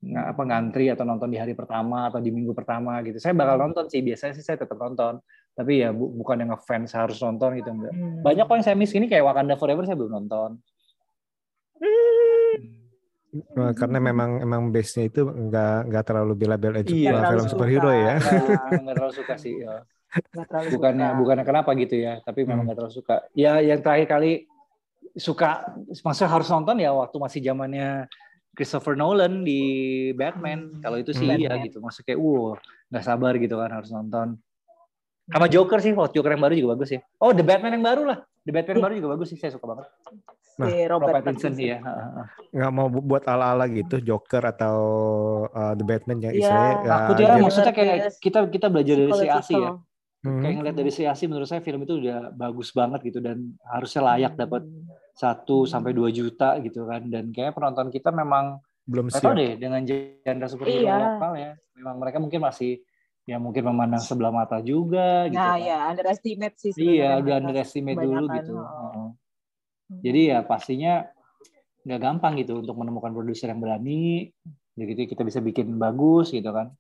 [0.03, 3.23] nggak apa ngantri atau nonton di hari pertama atau di minggu pertama gitu.
[3.23, 3.65] Saya bakal hmm.
[3.71, 4.03] nonton sih.
[4.03, 5.23] Biasanya sih saya tetap nonton.
[5.55, 7.95] Tapi ya bu, bukan yang ngefans harus nonton gitu enggak.
[7.95, 8.27] Hmm.
[8.27, 10.51] Banyak kok yang saya miss ini kayak Wakanda Forever saya belum nonton.
[11.79, 13.71] Hmm.
[13.79, 18.19] Karena memang emang base-nya itu nggak nggak terlalu bela-bela iya, film superhero ya.
[18.83, 19.63] Nggak terlalu suka sih.
[19.63, 19.87] Ya
[20.69, 21.19] bukannya suka.
[21.25, 22.67] bukannya kenapa gitu ya tapi memang hmm.
[22.69, 24.45] nggak terlalu suka ya yang terakhir kali
[25.17, 28.09] suka maksudnya harus nonton ya waktu masih zamannya
[28.53, 29.61] Christopher Nolan di
[30.13, 30.77] Batman.
[30.77, 30.81] Hmm.
[30.85, 32.57] kalau itu sih ya gitu maksudnya kayak wow
[32.93, 34.37] nggak sabar gitu kan harus nonton.
[35.33, 37.01] Sama Joker sih waktu Joker yang baru juga bagus ya.
[37.23, 38.19] Oh The Batman yang baru lah.
[38.43, 39.87] The Batman yang baru juga bagus sih saya suka banget.
[40.53, 41.79] Nah, si Robert, Robert Pattinson ya.
[42.53, 44.79] Nggak mau buat ala-ala gitu Joker atau
[45.49, 46.77] uh, The Batman yang ya, istilahnya.
[46.85, 49.73] Ya, aku ya, maksudnya kayak kita kita belajar dari si Asi ya.
[50.23, 50.39] Hmm.
[50.39, 54.39] Kayak ngeliat dari Asi menurut saya film itu udah bagus banget gitu dan harusnya layak
[54.39, 54.63] dapat
[55.19, 59.83] satu sampai dua juta gitu kan dan kayak penonton kita memang belum siap deh dengan
[59.83, 60.97] genre superhero iya.
[61.19, 61.53] lokal ya.
[61.75, 62.87] Memang mereka mungkin masih
[63.27, 65.39] ya mungkin memandang sebelah mata juga gitu.
[65.39, 65.67] Nah, kan.
[65.67, 68.55] ya underestimate sih Iya, agak underestimate dulu gitu.
[68.63, 69.11] Oh.
[70.07, 71.03] Jadi ya pastinya
[71.83, 74.31] nggak gampang gitu untuk menemukan produser yang berani,
[74.79, 76.71] begitu kita bisa bikin bagus gitu kan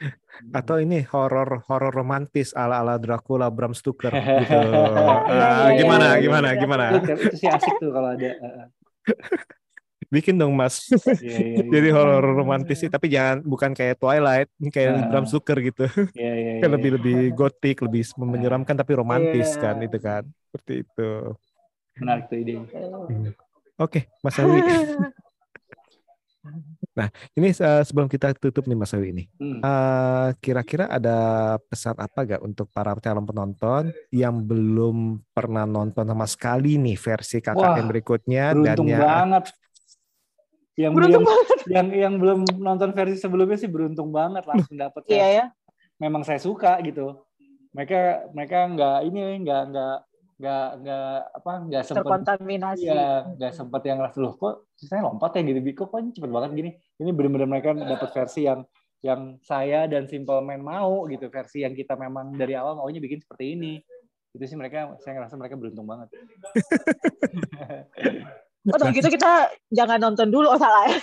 [0.58, 4.56] atau ini horor horor romantis ala ala Dracula Bram Stoker gitu.
[4.56, 6.84] uh, gimana gimana gimana?
[6.96, 8.30] Itu, sih asik tuh kalau ada.
[10.10, 10.90] Bikin dong mas.
[10.90, 11.70] Yeah, yeah, yeah.
[11.70, 15.86] Jadi horor romantis sih, tapi jangan bukan kayak Twilight, kayak uh, Bram Stoker gitu.
[16.18, 19.62] Yeah, yeah, kan lebih lebih gotik, lebih menyeramkan tapi romantis yeah.
[19.62, 21.10] kan itu kan, seperti itu.
[22.02, 22.58] Menarik tuh ide.
[22.58, 22.66] Hmm.
[22.66, 23.30] Oke,
[23.78, 24.60] okay, Mas Awi.
[26.90, 29.62] Nah, ini uh, sebelum kita tutup nih Mas Awi ini, hmm.
[29.62, 36.26] uh, kira-kira ada pesan apa gak untuk para calon penonton yang belum pernah nonton sama
[36.26, 39.44] sekali nih versi KKN berikutnya beruntung dan ya, banget.
[40.74, 41.58] Yang beruntung belum, banget.
[41.76, 45.44] Yang yang belum nonton versi sebelumnya sih beruntung banget langsung dapat Iya ya.
[46.00, 47.20] memang saya suka gitu
[47.70, 49.96] mereka mereka nggak ini nggak nggak
[50.40, 55.36] nggak nggak apa nggak sempat terkontaminasi ya nggak sempat yang rasa loh kok saya lompat
[55.36, 58.64] ya gitu kok kok ini cepet banget gini ini benar-benar mereka dapat versi yang
[59.04, 63.20] yang saya dan Simple Man mau gitu versi yang kita memang dari awal maunya bikin
[63.20, 63.84] seperti ini
[64.32, 66.08] itu sih mereka saya ngerasa mereka beruntung banget
[68.68, 71.00] Oh, gitu kita jangan nonton dulu oh salah ya.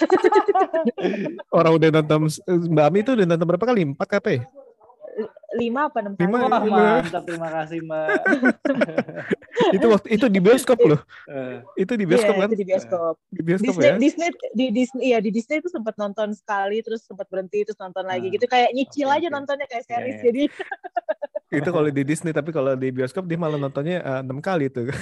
[1.50, 3.82] Orang udah nonton Mbak Ami itu udah nonton berapa kali?
[3.82, 4.46] Empat KP?
[5.58, 6.62] Lima apa enam lima, Wah,
[7.02, 8.08] mantap terima kasih mbak.
[9.76, 11.02] Itu waktu itu di bioskop loh.
[11.28, 12.50] Uh, itu di bioskop yeah, kan?
[12.54, 13.16] itu di bioskop.
[13.34, 13.96] Di bioskop Disney, ya?
[13.98, 18.06] Disney di Disney ya di Disney itu sempat nonton sekali terus sempat berhenti terus nonton
[18.06, 18.46] lagi gitu.
[18.46, 19.36] Kayak nyicil okay, aja okay.
[19.36, 20.24] nontonnya kayak series yeah, yeah.
[20.24, 20.44] jadi.
[21.64, 24.94] Itu kalau di Disney tapi kalau di bioskop dia malah nontonnya enam uh, kali tuh.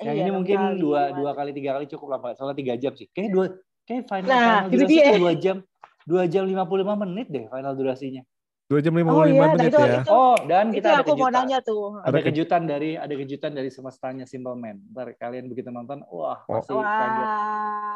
[0.00, 2.92] Yang iya, ini mungkin kali, dua dua kali tiga kali cukup lah soalnya tiga jam
[2.94, 3.08] sih.
[3.10, 3.46] Kayak dua
[3.84, 5.56] kayak final, nah, final durasi dua jam
[6.04, 8.22] dua jam lima puluh lima menit deh final durasinya
[8.64, 10.00] Dua jam lima puluh lima menit nah, ya.
[10.00, 11.20] Itu, oh, dan kita itu ada aku kejutan.
[11.20, 11.84] mau nanya tuh.
[12.00, 14.80] Ada kejutan dari ada kejutan dari semestanya Simple Man.
[14.88, 16.88] Ntar kalian begitu nonton, wah pasti wah.
[16.88, 17.28] kaget.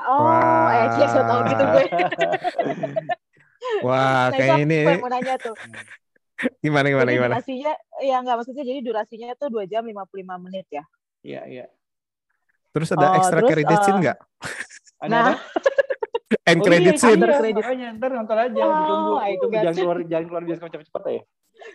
[0.04, 0.68] Oh, wah.
[0.76, 1.84] eh dia so tahu gitu gue.
[3.88, 4.80] wah, nah, kayak ini.
[4.84, 5.56] Gue mau nanya tuh.
[6.64, 7.34] gimana gimana jadi gimana?
[7.40, 10.84] Durasinya ya enggak maksudnya jadi durasinya tuh dua jam lima puluh lima menit ya.
[11.24, 11.66] Iya, iya.
[12.76, 14.18] Terus ada oh, extra credit uh, scene enggak?
[15.08, 15.34] Nah,
[16.28, 17.24] End credit oh, iya, scene.
[17.24, 19.14] Iya, makanya ntar nonton aja oh, ditunggu.
[19.32, 21.22] Itu jangan keluar jangan keluar bioskop cepet-cepet ya.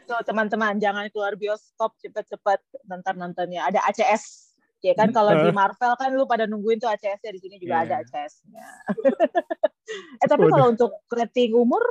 [0.06, 3.66] So teman-teman jangan keluar bioskop cepet-cepet nonton nontonnya.
[3.66, 4.54] Ada ACS.
[4.84, 7.86] Ya kan kalau di Marvel kan lu pada nungguin tuh ACS-nya di sini juga yeah.
[7.88, 8.68] ada ACS-nya.
[10.22, 11.82] eh tapi kalau untuk rating umur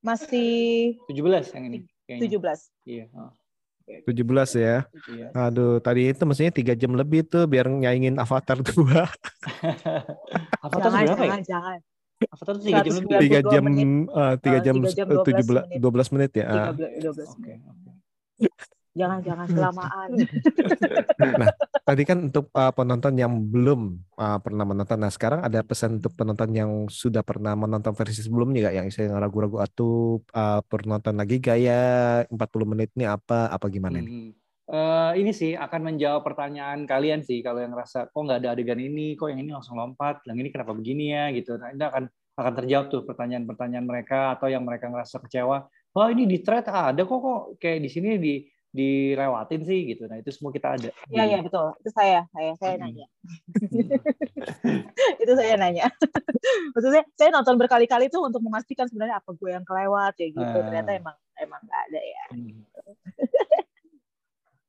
[0.00, 1.78] masih 17 yang ini.
[2.08, 2.56] Kayaknya.
[2.56, 2.88] 17.
[2.88, 3.04] Iya.
[3.12, 3.32] Oh.
[4.06, 4.76] 17 ya.
[5.34, 8.68] Aduh, tadi itu mestinya tiga jam lebih tuh biar nyaingin Avatar 2.
[10.64, 11.48] Avatar jangan, berapa jangan, ya?
[11.48, 11.78] Jangan.
[12.18, 13.18] Avatar itu 3 jam lebih.
[13.18, 13.64] 3 jam
[14.10, 15.80] uh, 3 jam, uh, jam 12 menit.
[15.80, 16.48] 12 menit ya.
[16.74, 17.58] 13, 12 menit.
[18.98, 20.08] jangan kelamaan.
[21.40, 21.48] nah,
[21.86, 24.98] tadi kan untuk uh, penonton yang belum uh, pernah menonton.
[24.98, 28.74] Nah, sekarang ada pesan untuk penonton yang sudah pernah menonton versi sebelumnya nggak?
[28.74, 31.80] Yang saya ragu-ragu atau uh, penonton lagi gaya
[32.26, 34.04] 40 menit ini apa apa gimana hmm.
[34.04, 34.34] nih?
[34.68, 38.76] Uh, ini sih akan menjawab pertanyaan kalian sih kalau yang ngerasa kok nggak ada adegan
[38.76, 41.56] ini, kok yang ini langsung lompat, yang ini kenapa begini ya gitu.
[41.56, 42.04] Nah, ini akan
[42.38, 45.66] akan terjawab tuh pertanyaan-pertanyaan mereka atau yang mereka ngerasa kecewa.
[45.66, 48.34] Wah oh, ini di thread ada kok kok kayak di sini di
[48.68, 50.04] dilewatin sih gitu.
[50.04, 50.90] Nah itu semua kita ada.
[51.08, 51.72] Iya iya betul.
[51.80, 52.82] Itu saya saya saya hmm.
[52.84, 53.06] nanya.
[55.22, 55.86] itu saya nanya.
[56.76, 60.58] Maksudnya saya nonton berkali-kali tuh untuk memastikan sebenarnya apa gue yang kelewat ya gitu.
[60.60, 60.64] Uh.
[60.68, 62.24] Ternyata emang emang nggak ada ya.
[62.34, 62.60] Hmm.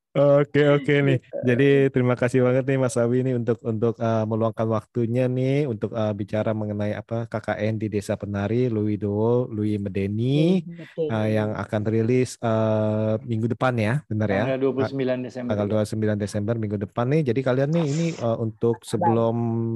[0.10, 1.18] Oke oke nih.
[1.22, 1.38] Gitu.
[1.46, 5.94] Jadi terima kasih banget nih Mas Awi nih untuk untuk uh, meluangkan waktunya nih untuk
[5.94, 10.66] uh, bicara mengenai apa KKN di Desa Penari Louis Dowo, Louis Medeni
[10.98, 14.44] uh, yang akan rilis uh, minggu depan ya, benar ya?
[14.50, 15.50] Tanggal 29 Desember.
[15.54, 17.22] Tanggal 29 Desember minggu depan nih.
[17.30, 19.36] Jadi kalian nih ini uh, untuk sebelum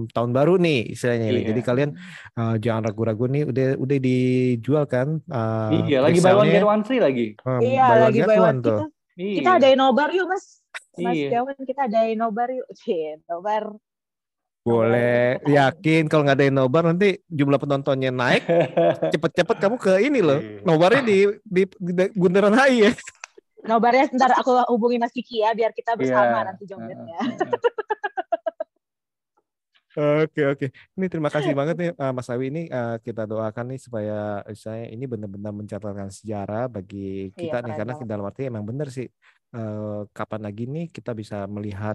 [0.09, 1.37] tahun baru nih istilahnya iya.
[1.37, 1.43] nih.
[1.53, 1.89] Jadi kalian
[2.41, 5.21] uh, jangan ragu-ragu nih udah udah dijual kan?
[5.29, 7.37] Uh, iya, lagi buy one get one free lagi.
[7.45, 8.89] Uh, iya, buy lagi buy one tuh.
[9.17, 9.35] Iya.
[9.41, 10.61] Kita ada nobar yuk mas.
[10.97, 11.39] Mas iya.
[11.39, 12.67] Jawan kita ada nobar yuk.
[12.77, 13.73] Cie, nobar.
[14.63, 18.47] Boleh, yakin kalau nggak ada nobar nanti jumlah penontonnya naik,
[19.11, 20.63] cepet-cepet kamu ke ini loh, iya.
[20.63, 22.91] nobarnya di di, di Bundaran HI ya.
[23.67, 26.43] Nobarnya sebentar aku hubungi Mas Kiki ya, biar kita bersama yeah.
[26.47, 27.19] nanti jogetnya.
[29.93, 30.65] Oke oke.
[30.97, 34.89] Ini terima kasih banget nih uh, Mas Awi ini uh, kita doakan nih supaya saya
[34.89, 39.05] ini benar-benar mencatatkan sejarah bagi iya, kita iya, nih karena dalam arti emang benar sih
[39.53, 41.93] uh, kapan lagi nih kita bisa melihat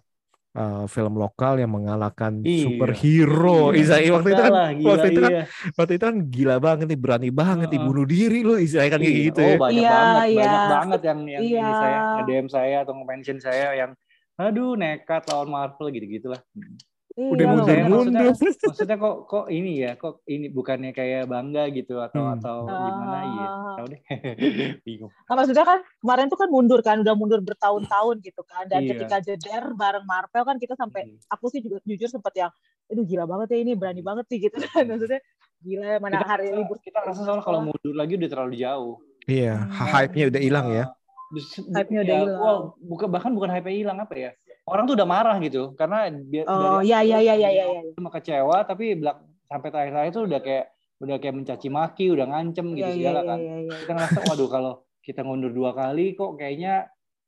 [0.54, 2.70] uh, film lokal yang mengalahkan iya.
[2.70, 3.74] superhero.
[3.74, 3.82] Iya.
[3.82, 5.44] Isa waktu itu kan gila, waktu itu kan iya.
[5.74, 8.98] waktu itu kan gila banget nih berani banget uh, nih bunuh diri loh Isa kan
[9.02, 9.58] kayak gitu oh, ya.
[9.58, 10.38] banyak iya, banget iya.
[10.38, 11.58] banyak banget yang yang iya.
[11.58, 13.90] ini saya DM saya atau mention saya yang
[14.38, 16.38] aduh nekat lawan Marvel gitu-gitulah.
[17.18, 18.30] Iya, udah mundur-mundur.
[18.30, 22.34] Maksudnya, maksudnya kok kok ini ya, kok ini bukannya kayak bangga gitu atau hmm.
[22.38, 23.46] atau gimana ya?
[23.74, 24.00] Tahu deh.
[24.86, 25.10] Bingung.
[25.10, 28.70] Nah, maksudnya kan kemarin tuh kan mundur kan, udah mundur bertahun-tahun gitu kan.
[28.70, 28.94] Dan iya.
[28.94, 31.26] ketika jeder bareng Marvel kan kita sampai hmm.
[31.26, 32.54] aku sih juga jujur sempat yang
[32.86, 34.86] aduh gila banget ya ini, berani banget sih gitu kan.
[34.86, 35.18] Maksudnya
[35.58, 38.94] gila mana kita, hari libur kita rasa soalnya kalau mundur lagi udah terlalu jauh.
[39.26, 39.90] Iya, hmm.
[39.90, 40.84] hype-nya udah hilang ya.
[41.74, 42.38] Hype-nya udah ya, hilang.
[42.38, 44.30] Wow, bukan bahkan bukan hype-nya hilang apa ya?
[44.68, 47.64] Orang tuh udah marah gitu karena dia oh iya iya iya iya iya
[47.96, 50.64] cuma kecewa tapi belak sampai terakhir-terakhir tuh udah kayak
[50.98, 54.18] udah kayak mencaci maki udah ngancem gitu yeah, segala yeah, kan yeah, yeah, kita ngerasa
[54.28, 56.74] waduh kalau kita ngundur dua kali kok kayaknya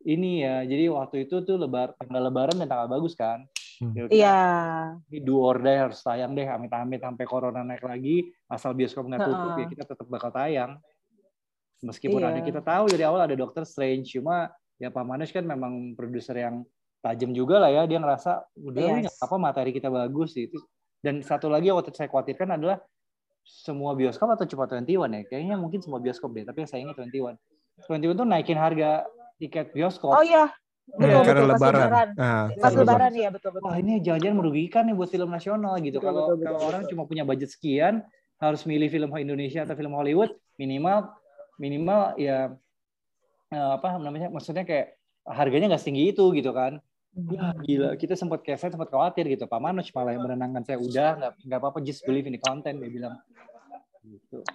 [0.04, 3.46] ini ya jadi waktu itu tuh lebar tanggal lebaran dan tanggal bagus kan
[3.80, 4.10] hmm.
[4.10, 5.10] iya yeah.
[5.12, 9.38] ini dua order harus tayang deh amit-amit sampai corona naik lagi asal bioskop nggak tutup
[9.38, 9.60] uh -uh.
[9.60, 10.76] ya kita tetap bakal tayang
[11.80, 12.28] Meskipun iya.
[12.36, 16.36] ada kita tahu dari awal ada Doctor Strange, cuma ya Pak Manus kan memang produser
[16.36, 16.60] yang
[17.00, 17.82] tajam juga lah ya.
[17.84, 19.18] Dia ngerasa udah yes.
[19.20, 20.48] apa materi kita bagus sih.
[21.00, 22.80] Dan satu lagi yang waktu saya khawatirkan adalah
[23.44, 25.22] semua bioskop atau cuma 21 ya?
[25.26, 27.36] Kayaknya mungkin semua bioskop deh, tapi yang saya ingat 21.
[27.88, 29.08] 21 tuh naikin harga
[29.40, 30.12] tiket bioskop.
[30.12, 30.52] Oh iya,
[30.96, 31.80] Betul, ya, karena betul, lebaran.
[31.86, 32.08] lebaran.
[32.18, 33.66] Nah, pas lebaran ya betul betul.
[33.66, 35.98] Wah ini jangan-jangan merugikan nih buat film nasional gitu.
[36.02, 36.90] Betul, kalau betul, kalau betul, orang betul.
[36.96, 37.94] cuma punya budget sekian
[38.40, 41.12] harus milih film Indonesia atau film Hollywood minimal
[41.60, 42.56] minimal ya
[43.52, 44.96] eh, apa namanya maksudnya kayak
[45.28, 46.82] harganya nggak setinggi itu gitu kan.
[47.10, 49.50] Ya gila, kita sempat kayak saya sempat khawatir gitu.
[49.50, 52.78] Pak Manoj malah yang menenangkan saya udah nggak nggak apa-apa just believe in the content
[52.78, 53.18] dia bilang.
[54.06, 54.46] Gitu.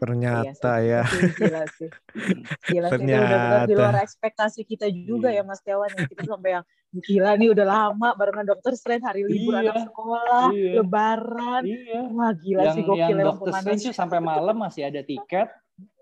[0.00, 1.28] Ternyata iya ya.
[1.36, 1.88] Gila sih.
[2.72, 3.18] Gila Ternyata.
[3.18, 3.26] sih.
[3.26, 5.42] Udah benar di luar ekspektasi kita juga iya.
[5.42, 5.90] ya Mas Tiawan.
[5.90, 6.06] Ya.
[6.06, 9.70] Kita sampai yang gila nih udah lama barengan dokter Strange hari libur iya.
[9.70, 10.72] anak sekolah, iya.
[10.80, 11.62] lebaran.
[11.66, 12.00] Iya.
[12.14, 15.50] Wah gila yang, sih gokil yang dokter Strange sampai malam masih ada tiket.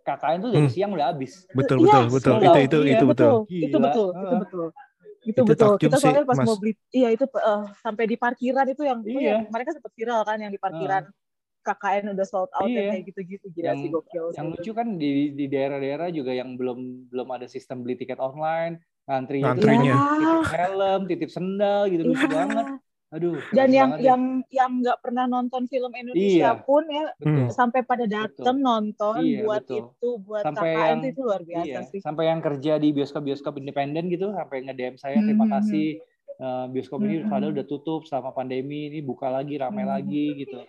[0.08, 0.72] KKN tuh dari hmm.
[0.72, 1.44] siang udah habis.
[1.52, 2.34] Betul betul iya, betul.
[2.40, 3.32] Itu itu iya, itu betul.
[3.44, 4.08] Itu betul.
[4.16, 4.66] Itu betul.
[5.28, 5.76] Itu, itu betul.
[5.76, 6.46] Kita soalnya pas mas.
[6.48, 9.12] mau beli, iya itu uh, sampai di parkiran itu yang, iya.
[9.12, 11.04] oh ya, mereka sempat viral kan yang di parkiran.
[11.04, 11.26] Uh
[11.68, 12.96] KKN udah sold out iya.
[12.96, 14.26] kayak gitu-gitu gila yang, sih gokil.
[14.32, 18.80] Yang lucu kan di di daerah-daerah juga yang belum belum ada sistem beli tiket online,
[19.04, 22.32] ngantri ngantrinya titip helm, titip sendal gitu lucu iya.
[22.32, 22.66] banget.
[23.08, 23.40] Aduh.
[23.56, 24.64] Dan yang yang ya.
[24.64, 27.48] yang nggak pernah nonton film Indonesia iya, pun ya betul.
[27.48, 29.80] sampai pada datang nonton iya, buat betul.
[29.80, 32.00] itu buat sampai KKN yang, itu luar biasa iya, sih.
[32.04, 35.54] Sampai yang kerja di bioskop-bioskop independen gitu sampai nge-DM saya terima hmm.
[35.56, 35.88] kasih
[36.36, 37.32] uh, bioskop ini hmm.
[37.32, 39.92] padahal udah tutup selama pandemi ini buka lagi ramai hmm.
[39.92, 40.60] lagi gitu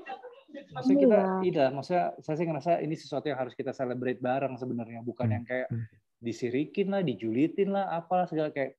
[0.73, 1.65] maksudnya kita iya.
[1.69, 5.35] maksudnya saya sih ngerasa ini sesuatu yang harus kita celebrate bareng sebenarnya bukan hmm.
[5.35, 5.85] yang kayak hmm.
[6.23, 8.77] disirikin lah dijulitin lah apalah segala kayak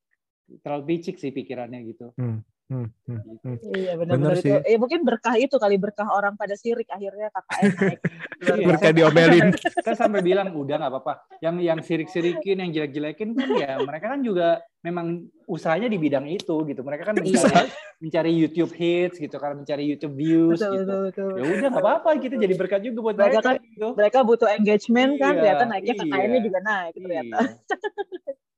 [0.67, 2.43] terlalu picik sih pikirannya gitu hmm.
[2.71, 3.57] Hmm, hmm, hmm.
[3.75, 4.63] Iya benar-benar itu.
[4.63, 7.99] Eh mungkin berkah itu kali berkah orang pada sirik akhirnya KKN naik.
[8.47, 8.67] Iya.
[8.71, 9.47] berkah diomelin.
[9.83, 11.27] Saya sampai bilang udah nggak apa-apa.
[11.43, 16.63] Yang yang sirik-sirikin, yang jelek-jelekin kan ya mereka kan juga memang usahanya di bidang itu
[16.63, 16.81] gitu.
[16.87, 17.67] Mereka kan mencari,
[17.99, 21.27] mencari YouTube hits gitu kan, mencari YouTube views betul, gitu.
[21.43, 23.35] Ya udah nggak apa-apa kita jadi berkat juga buat mereka.
[23.35, 23.89] Mereka kan gitu.
[23.99, 26.03] mereka butuh engagement kan, iya, ternyata naiknya iya.
[26.07, 27.39] KKN-nya juga naik ternyata.
[27.43, 28.39] Iya.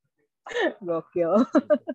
[0.83, 1.33] Gokil.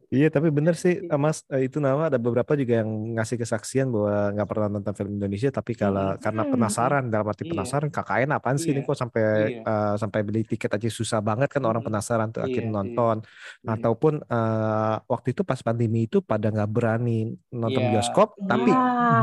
[0.08, 1.20] iya, tapi bener sih, iya.
[1.20, 1.44] Mas.
[1.52, 5.50] Eh, itu nama ada beberapa juga yang ngasih kesaksian bahwa nggak pernah nonton film Indonesia,
[5.52, 6.20] tapi kalau hmm.
[6.24, 7.52] karena penasaran, dalam arti iya.
[7.52, 8.80] penasaran, KKN apaan sih iya.
[8.80, 9.24] ini kok sampai
[9.60, 9.62] iya.
[9.68, 13.16] uh, sampai beli tiket aja susah banget kan orang penasaran tuh iya, akhirnya nonton.
[13.24, 13.68] Iya.
[13.76, 17.92] Ataupun uh, waktu itu pas pandemi itu pada nggak berani nonton iya.
[18.00, 18.48] bioskop, iya.
[18.48, 18.72] tapi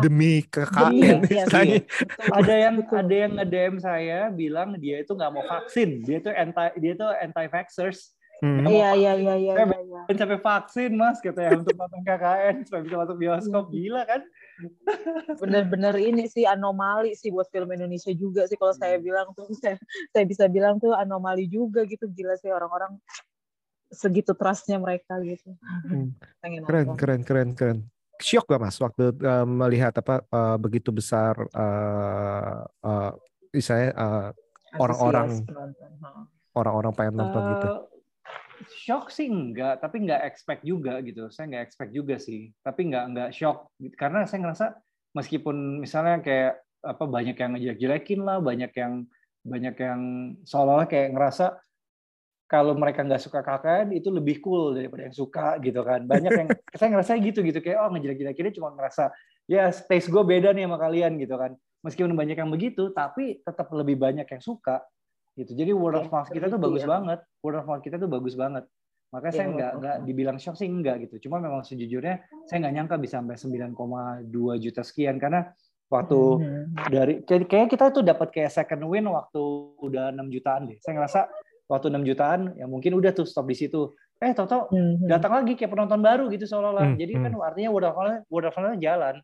[0.05, 1.19] demi KKN.
[1.25, 1.81] Iya, iya.
[2.29, 6.69] ada yang ada yang nge-DM saya bilang dia itu nggak mau vaksin, dia itu anti
[6.77, 8.13] dia itu anti vaxxers
[8.45, 8.69] Hmm.
[8.69, 9.55] Iya iya iya iya.
[9.57, 10.01] iya, iya.
[10.13, 14.21] Sampai vaksin mas katanya untuk nonton KKN supaya bisa masuk bioskop gila kan?
[15.41, 19.05] Bener-bener ini sih anomali sih buat film Indonesia juga sih kalau saya hmm.
[19.09, 19.81] bilang tuh saya,
[20.13, 23.01] saya bisa bilang tuh anomali juga gitu gila sih orang-orang
[23.89, 25.57] segitu trustnya mereka gitu.
[25.89, 26.13] Hmm.
[26.69, 27.79] keren keren keren keren.
[28.21, 33.11] Syok gak mas waktu uh, melihat apa uh, begitu besar uh, uh,
[33.57, 34.29] saya uh,
[34.77, 35.43] orang-orang
[36.55, 37.69] orang-orang pengen nonton uh, gitu
[38.73, 41.29] shock sih enggak, tapi enggak expect juga gitu.
[41.29, 44.67] Saya enggak expect juga sih, tapi enggak enggak shock karena saya ngerasa
[45.13, 46.53] meskipun misalnya kayak
[46.85, 49.09] apa banyak yang ngejelek-jelekin lah, banyak yang
[49.45, 50.01] banyak yang
[50.49, 51.61] seolah-olah kayak ngerasa
[52.45, 56.05] kalau mereka nggak suka KKN itu lebih cool daripada yang suka gitu kan.
[56.05, 56.49] Banyak yang
[56.79, 59.13] saya ngerasa gitu gitu kayak oh ngejelek-jelekinnya cuma ngerasa
[59.49, 61.53] ya taste gue beda nih sama kalian gitu kan.
[61.85, 64.81] Meskipun banyak yang begitu, tapi tetap lebih banyak yang suka
[65.35, 65.53] gitu.
[65.55, 66.89] Jadi word of mouth kita tuh bagus ya.
[66.91, 67.21] banget.
[67.43, 68.65] Word of mouth kita tuh bagus banget.
[69.15, 71.29] Makanya ya, saya nggak nggak dibilang shock sih enggak gitu.
[71.29, 75.17] Cuma memang sejujurnya saya nggak nyangka bisa sampai 9,2 juta sekian.
[75.23, 75.47] Karena
[75.87, 76.65] waktu hmm.
[76.91, 79.43] dari kayak kita tuh dapat kayak second win waktu
[79.79, 80.79] udah 6 jutaan deh.
[80.83, 81.21] Saya ngerasa
[81.71, 83.95] waktu 6 jutaan ya mungkin udah tuh stop di situ.
[84.19, 85.07] Eh toto hmm.
[85.11, 86.95] datang lagi kayak penonton baru gitu seolah-olah.
[86.95, 86.99] Hmm.
[86.99, 89.19] jadi kan artinya word of mouth word of mouth jalan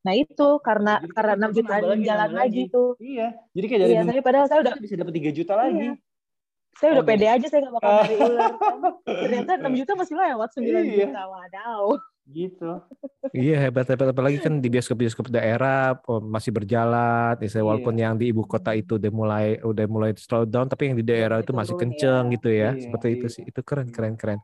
[0.00, 2.90] Nah itu karena jadi karena enam jutaan lagi, jalan lagi, lagi tuh.
[2.96, 3.28] Iya.
[3.52, 5.86] Jadi kayak dari iya, tapi padahal saya udah bisa dapat tiga juta lagi.
[5.92, 5.94] Iya.
[6.80, 8.52] Saya udah oh, pede aja saya gak bakal cari ular.
[8.56, 8.78] Kan.
[9.04, 10.96] Ternyata enam juta masih lewat sembilan iya.
[11.04, 11.20] juta.
[11.28, 11.84] Wadaw.
[12.30, 12.70] Gitu.
[13.34, 17.36] iya hebat hebat apalagi kan di bioskop-bioskop daerah oh, masih berjalan.
[17.36, 17.68] Misalnya iya.
[17.68, 21.04] walaupun yang di ibu kota itu udah mulai udah mulai slow down, tapi yang di
[21.04, 22.34] daerah itu masih kenceng iya.
[22.38, 22.70] gitu ya.
[22.72, 23.14] Iya, Seperti iya.
[23.18, 23.42] itu sih.
[23.44, 24.40] Itu keren keren keren.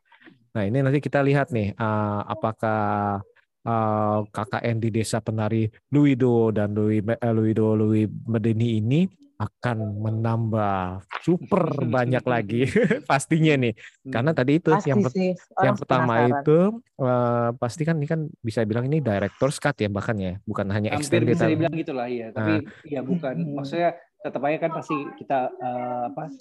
[0.53, 3.23] Nah ini nanti kita lihat nih uh, apakah
[3.67, 9.01] uh, eh, KKN di Desa Penari Luido dan Louis uh, Luido Louis Medeni ini
[9.37, 12.65] akan menambah super banyak lagi
[13.11, 13.77] pastinya nih
[14.09, 15.37] karena tadi itu Pasti yang sih.
[15.61, 16.41] yang pertama penasaran.
[16.41, 16.59] itu
[17.05, 20.97] uh, pasti kan ini kan bisa bilang ini director's cut ya bahkan ya bukan hanya
[20.97, 22.89] extended bisa dibilang gitulah ya tapi nah.
[22.89, 23.93] ya bukan maksudnya
[24.25, 26.33] tetap aja kan pasti kita uh, apa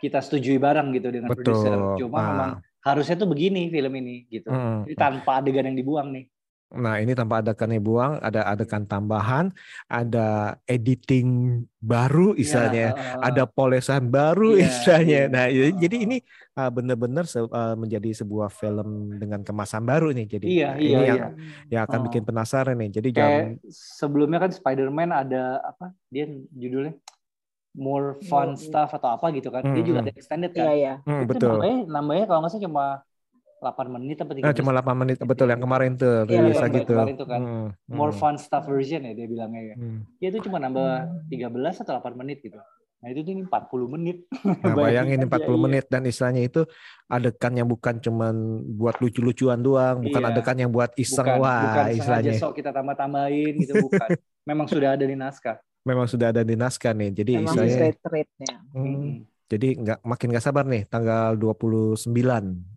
[0.00, 1.44] kita setujui bareng gitu dengan Betul.
[1.44, 1.76] produser.
[2.00, 2.24] Cuma Ah.
[2.28, 2.50] memang
[2.84, 4.52] harusnya tuh begini film ini gitu.
[4.52, 4.84] Hmm.
[4.84, 6.24] Jadi tanpa adegan yang dibuang nih.
[6.74, 9.54] Nah, ini tanpa adegan yang buang, ada adegan tambahan,
[9.86, 15.20] ada editing baru istilahnya, Ya, uh, ada polesan baru Iya, istilahnya.
[15.28, 15.32] iya.
[15.32, 16.16] Nah, jadi, Uh, jadi ini
[16.58, 18.88] uh, benar-benar se- uh, menjadi sebuah film
[19.22, 20.26] dengan kemasan baru nih.
[20.26, 21.26] Jadi Iya, nah, iya, ini yang iya.
[21.70, 22.04] yang akan Uh.
[22.10, 22.90] bikin penasaran nih.
[22.90, 25.94] Jadi Kayak jangan sebelumnya kan Spider-Man ada apa?
[26.10, 26.94] Dia judulnya
[27.74, 29.62] More Fun More- Stuff atau apa gitu kan.
[29.66, 30.74] Dia Hmm, juga ada extended Iya, kan.
[30.78, 30.92] iya.
[31.02, 31.48] Hmm, Itu betul.
[31.50, 32.84] nambahnya, nambahnya kalau nggak salah cuma
[33.64, 36.68] 8 menit apa 13 Nah, cuma 8 menit betul yang kemarin tuh Iya, rilis iya,
[36.68, 36.92] gitu.
[36.92, 37.40] kemarin tuh kan.
[37.40, 39.76] Hmm, More hmm, fun stuff version ya dia bilangnya ya.
[39.80, 39.98] hmm.
[40.20, 40.88] Ya itu cuma nambah
[41.32, 42.60] 13 atau 8 menit gitu.
[43.00, 44.16] Nah itu tuh ini 40 menit.
[44.64, 45.56] Nah, bayangin aja, 40 iya.
[45.60, 46.60] menit dan istilahnya itu
[47.04, 48.34] adegan yang bukan cuman
[48.76, 50.30] buat lucu-lucuan doang, bukan Iya.
[50.32, 52.32] adegan yang buat iseng Bukan, wah bukan istilahnya.
[52.40, 54.08] sok kita tambah-tambahin gitu bukan.
[54.48, 55.56] Memang sudah ada di naskah.
[55.84, 57.10] Memang sudah ada di naskah nih.
[57.12, 58.56] Jadi Memang istilahnya.
[58.72, 59.12] Hmm, Mm-mm.
[59.44, 62.08] Jadi nggak makin nggak sabar nih tanggal 29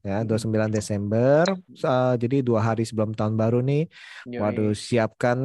[0.02, 1.44] ya 29 Desember
[1.78, 3.86] Uh, jadi dua hari sebelum tahun baru nih
[4.26, 4.42] Yoi.
[4.42, 5.38] waduh siapkan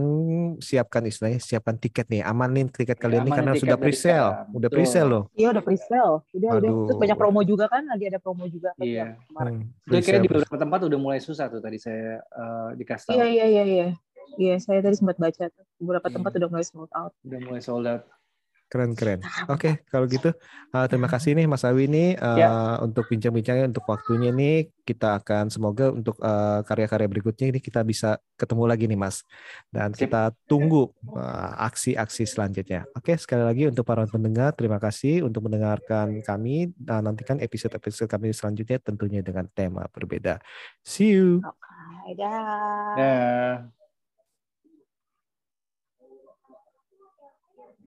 [0.59, 4.69] siapkan istilahnya siapkan tiket nih amanin tiket Ya, kalian ini amanin karena sudah pre-sale udah
[4.69, 6.15] pre-sale loh Iya udah pre-sale.
[6.33, 6.71] Udah udah.
[6.89, 9.07] Terus banyak promo juga kan, lagi ada promo juga kan Iya.
[9.23, 9.55] kemarin.
[9.55, 10.19] Hmm, pre-sale.
[10.19, 13.15] di beberapa tempat udah mulai susah tuh tadi saya eh, dikasih tahu.
[13.15, 13.87] Iya iya iya iya.
[14.33, 15.65] Iya, saya tadi sempat baca tuh.
[15.77, 16.15] Beberapa Hmm.
[16.17, 17.13] tempat udah mulai sold out.
[17.21, 18.03] Udah mulai sold out.
[18.73, 19.21] Keren keren.
[19.53, 20.33] Oke kalau gitu
[20.73, 22.49] uh, terima kasih nih Mas Awi nih uh, Ya.
[22.81, 24.73] untuk bincang-bincangnya untuk waktunya nih.
[24.83, 29.29] Kita akan semoga untuk uh, karya-karya berikutnya ini kita bisa ketemu lagi nih Mas.
[29.69, 30.09] Dan Sip.
[30.09, 32.89] kita tunggu uh, aksi-aksi selanjutnya.
[32.97, 36.73] Oke sekali lagi untuk para pendengar terima kasih untuk mendengarkan kami.
[36.81, 40.41] Dan nantikan episode-episode kami selanjutnya tentunya dengan tema berbeda.
[40.81, 41.45] See you.
[41.45, 42.97] Oke, dah.
[42.97, 43.82] Dah.